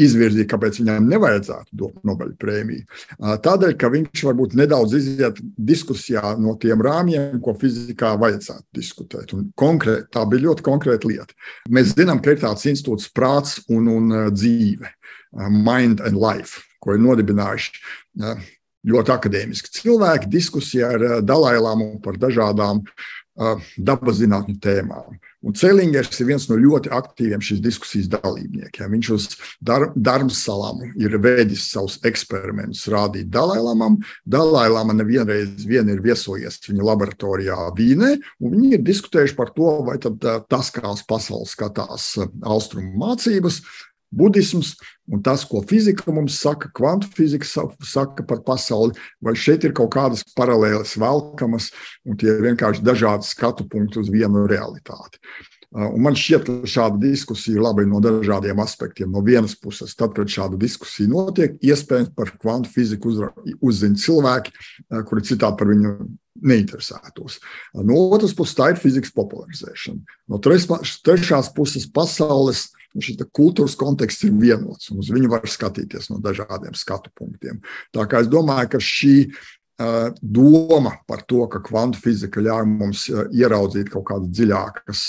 [0.00, 2.86] izvirzīja, kāpēc viņam nevajadzētu dot Nobel prēmiju.
[3.18, 9.34] Uh, tādēļ, ka viņš varbūt nedaudz iziet diskusijā no tiem rāmjiem, ko fizikā vajadzētu diskutēt.
[9.36, 11.36] Un konkrēt, tā bija ļoti konkrēta lieta.
[11.68, 16.64] Mēs zinām, ka ir tāds institūts prāts un, un dzīve dzīve, uh, Mind and Life,
[16.80, 17.72] ko ir nodibinājuši
[18.22, 18.40] uh,
[18.86, 22.84] ļoti akadēmiski cilvēki diskusijā ar uh, Dalailāmu par dažādām
[23.76, 25.18] dabas zinātņu tēmām.
[25.46, 28.94] Un Celingers ir viens no ļoti aktīviem šīs diskusijas dalībniekiem.
[28.96, 29.26] Viņš uz
[29.60, 33.98] dar Dārmsalām ir veidojis savus eksperimentus, rādīt Dalailamam.
[34.24, 39.98] Dalailama nevienreiz vien ir viesojies viņa laboratorijā Vīnē, un viņi ir diskutējuši par to, vai
[40.00, 43.60] tas, kā uz pasaules skatās austrumu mācības,
[44.10, 44.74] budisms
[45.12, 47.46] un tas, ko fizika mums saka, kvantu fizika
[47.84, 51.70] saka par pasauli, vai šeit ir kaut kādas paralēlas velkamas,
[52.06, 55.22] un tie ir vienkārši dažādi skatu punkti uz vienu realitāti.
[55.76, 59.10] Uh, un man šķiet, ka šāda diskusija ir laba no dažādiem aspektiem.
[59.12, 63.12] No vienas puses, tad, kad šāda diskusija notiek, iespējams par kvantu fiziku
[63.60, 65.92] uzzina cilvēki, uh, kuri citādi par viņu
[66.46, 67.40] neinteresētos.
[67.74, 70.16] Uh, no otras puses, tā ir fizikas popularizēšana.
[70.30, 72.68] No trešās puses, pasaules
[73.04, 77.60] šis kultūras konteksts ir vienots, un uz viņu var skatīties no dažādiem skatu punktiem.
[77.94, 79.16] Tā kā es domāju, ka šī
[80.22, 85.02] doma par to, ka kvantu fizika ļauj mums ieraudzīt kaut kādas dziļākas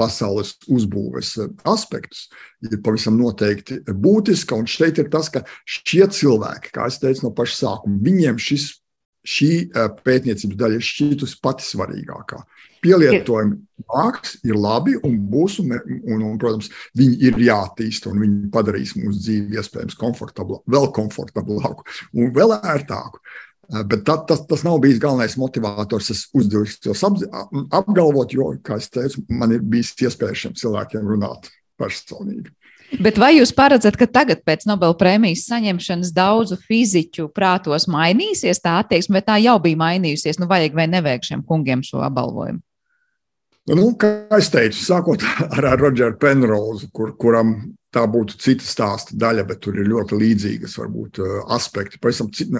[0.00, 1.34] pasaules uzbūves
[1.68, 2.28] aspektus,
[2.64, 4.56] ir pavisam noteikti būtiska.
[4.56, 8.79] Un šeit ir tas, ka šie cilvēki, kā es teicu no paša sākuma, viņiem šis,
[9.26, 9.52] šī
[10.04, 12.40] pētniecības daļa ir šķītusi pati svarīgākā
[12.84, 18.50] pielietojumi nāks, ir labi un būs, un, un, un, protams, viņi ir jāattīsta un viņi
[18.54, 23.22] padarīs mūsu dzīvi iespējams komfortablu, vēl komfortablāku un vēl ērtāku.
[23.86, 26.08] Bet tā, tas, tas nav bijis galvenais motivators.
[26.10, 31.46] Es uzdrīkstos apgalvot, jo, kā jau teicu, man ir bijis iespēja šiem cilvēkiem runāt
[31.78, 32.50] personīgi.
[32.98, 38.80] Bet vai jūs paredzat, ka tagad pēc Nobela prēmijas saņemšanas daudzu fiziķu prātos mainīsies tā
[38.82, 40.40] attieksme, vai tā jau bija mainījusies?
[40.42, 42.62] Nu, vajag vai nevajag šiem kungiem šo apbalvojumu?
[43.70, 47.54] Nu, kā es teicu, sākot ar, ar Rodžeru Penrozu, kur, kuram
[47.94, 52.00] tā būtu cita stāsta daļa, bet tur ir ļoti līdzīgas varbūt, uh, aspekti.
[52.02, 52.52] Pavisam cit,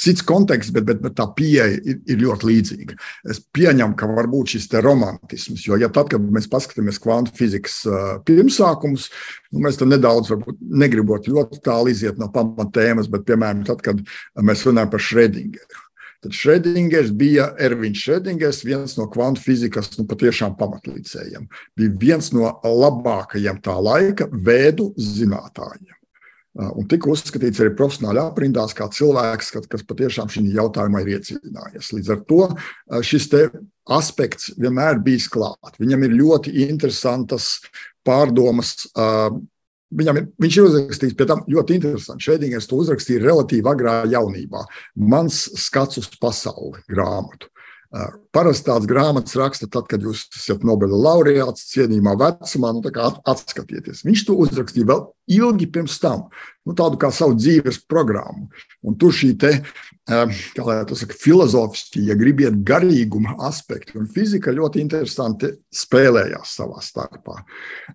[0.00, 2.98] cits konteksts, bet, bet, bet tā pieeja ir, ir ļoti līdzīga.
[3.30, 7.80] Es pieņemu, ka var būt šis romantisms, jo ja tad, kad mēs paskatāmies kvantu fizikas
[7.88, 9.08] uh, pirmsākumus,
[9.52, 14.04] nu, mēs tam nedaudz, varbūt negribot ļoti tālu iziet no pamatēmas, bet piemēram, tad, kad
[14.42, 15.83] mēs runājam par Šredingeru.
[16.24, 21.50] Tad Šredingers bija Ervins Šredingers, viens no kvantu fizikas nu, patiešām pamatlīdzējiem.
[21.76, 25.92] Bija viens no labākajiem tā laika vēdu zinātājiem.
[26.54, 31.90] Un tika uzskatīts arī profesionāli aprindās kā cilvēks, kas, kas patiešām šajā jautājumā ir iecinājies.
[31.96, 32.46] Līdz ar to
[33.04, 33.26] šis
[33.90, 35.74] aspekts vienmēr bijis klāt.
[35.82, 37.58] Viņam ir ļoti interesantas
[38.06, 38.86] pārdomas
[39.94, 42.26] Viņam viņš ir uzrakstījis pie tam ļoti interesanti.
[42.26, 44.64] Šveidingers to uzrakstīja relatīvi agrā jaunībā.
[45.10, 47.50] Mans skats uz pasauli grāmatu.
[48.34, 52.82] Parasti tāds grāmatas raksta tad, kad jūs esat Nobela laureāts, cienījumā vecumā, nu,
[53.30, 54.00] atskatieties.
[54.02, 55.04] Viņš to uzrakstīja vēl
[55.36, 56.24] ilgi pirms tam,
[56.66, 58.48] nu, tādu kā savu dzīves programmu.
[58.82, 59.52] Un tur šī te,
[60.58, 67.38] to saka, filozofiskie, ja gribiet, garīguma aspekti un fizika ļoti interesanti spēlējās savā starpā.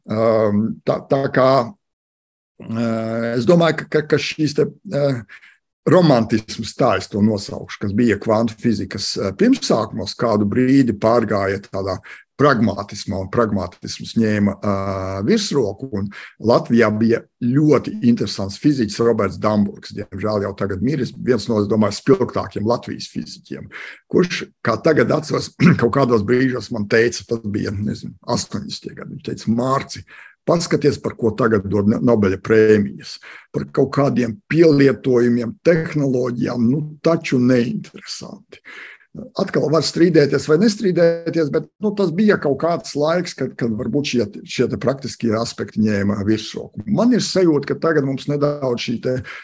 [0.07, 1.51] Tā, tā kā
[2.59, 4.65] Es domāju, ka, ka šīs te,
[5.89, 11.99] romantisms, tā es to nosaukšu, kas bija kvantu fizikas pirmsākumos, kādu brīdi pārgāja tādā
[12.39, 16.05] pragmatismā, un pragmatisms ņēma uh, virsroku.
[16.39, 21.97] Latvijā bija ļoti interesants fiziķis Roberts Damburgs, diemžēl jau tagad miris, viens no, es domāju,
[21.99, 23.67] spilgtākiem Latvijas fiziķiem,
[24.11, 25.51] kurš, kā tagad atceros,
[25.81, 28.91] kaut kādos brīžos man teica, tas bija, nezinu, 80.
[28.95, 30.05] gadi, viņš teica, Mārci,
[30.49, 33.17] Paskaties, par ko tagad dod Nobeļa prēmijas.
[33.53, 38.63] Par kaut kādiem pielietojumiem, tehnoloģijām, nu taču neinteresanti.
[39.41, 44.11] Atkal var strīdēties vai nestrīdēties, bet nu, tas bija kaut kāds laiks, kad, kad varbūt
[44.11, 46.85] šie, šie praktiskie aspekti ņēma virsroku.
[46.85, 49.39] Man ir sajūta, ka tagad mums nedaudz šī eh,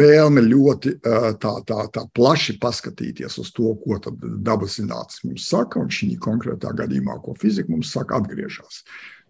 [0.00, 5.84] vēlme ļoti eh, tā, tā, tā plaši paskatīties uz to, ko dabas zinātnes mums saka,
[5.84, 8.82] un šī konkrētā gadījumā, ko fizika mums saka, atgriežas.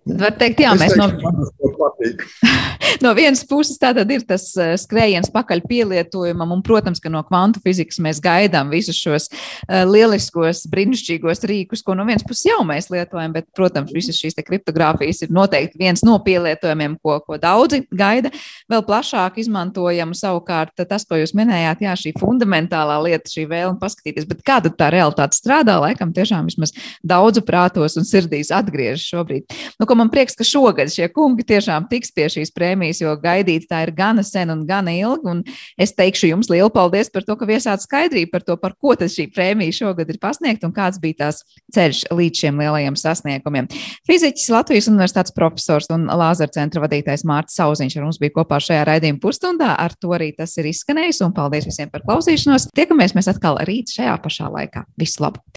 [0.04, 1.06] Var teikt, jā, mēs no,
[3.04, 7.62] no vienas puses tātad ir tas eh, skrējiens pakaļ pielietojumam, un, protams, ka no kvantu
[7.64, 12.90] fizikas mēs gaidām visus šos uh, lieliskos, brīnišķīgos rīkus, ko no vienas puses jau mēs
[12.92, 18.32] lietojam, bet, protams, visas šīs kriptogrāfijas ir noteikti viens no pielietojumiem, ko, ko daudzi gaida.
[18.68, 24.28] Vēl plašāk izmantojam savukārt tas, ko jūs minējāt, jā, šī fundamentālā lieta, šī vēlme paskatīties,
[24.28, 29.48] bet kāda tā realitāte strādā, laikam tiešām vismaz daudzu prātos un sirdīs atgriežas šobrīd.
[29.80, 33.68] Nu, ko man prieks, ka šogad šie kungi tiešām tiks pie šīs prēmijas, jo gaidīt
[33.70, 35.30] tā ir gana sen un gana ilgi.
[35.30, 35.42] Un
[35.78, 39.12] es teikšu jums lielu paldies par to, ka viesāt skaidrību par to, par ko tad
[39.14, 41.44] šī prēmija šogad ir pasniegta un kāds bija tās
[41.76, 43.70] ceļš līdz šiem lielajiem sasniegumiem.
[44.10, 48.82] Fiziķis, Latvijas Universitātes profesors un Lāzara centra vadītājs Mārcis Sauziņš ar mums bija kopā šajā
[48.90, 49.76] raidījuma pusstundā.
[49.78, 52.72] Ar to arī tas ir izskanējis un paldies visiem par klausīšanos.
[52.74, 54.88] Tiekamies mēs atkal rīt šajā pašā laikā.
[54.98, 55.44] Visu labu!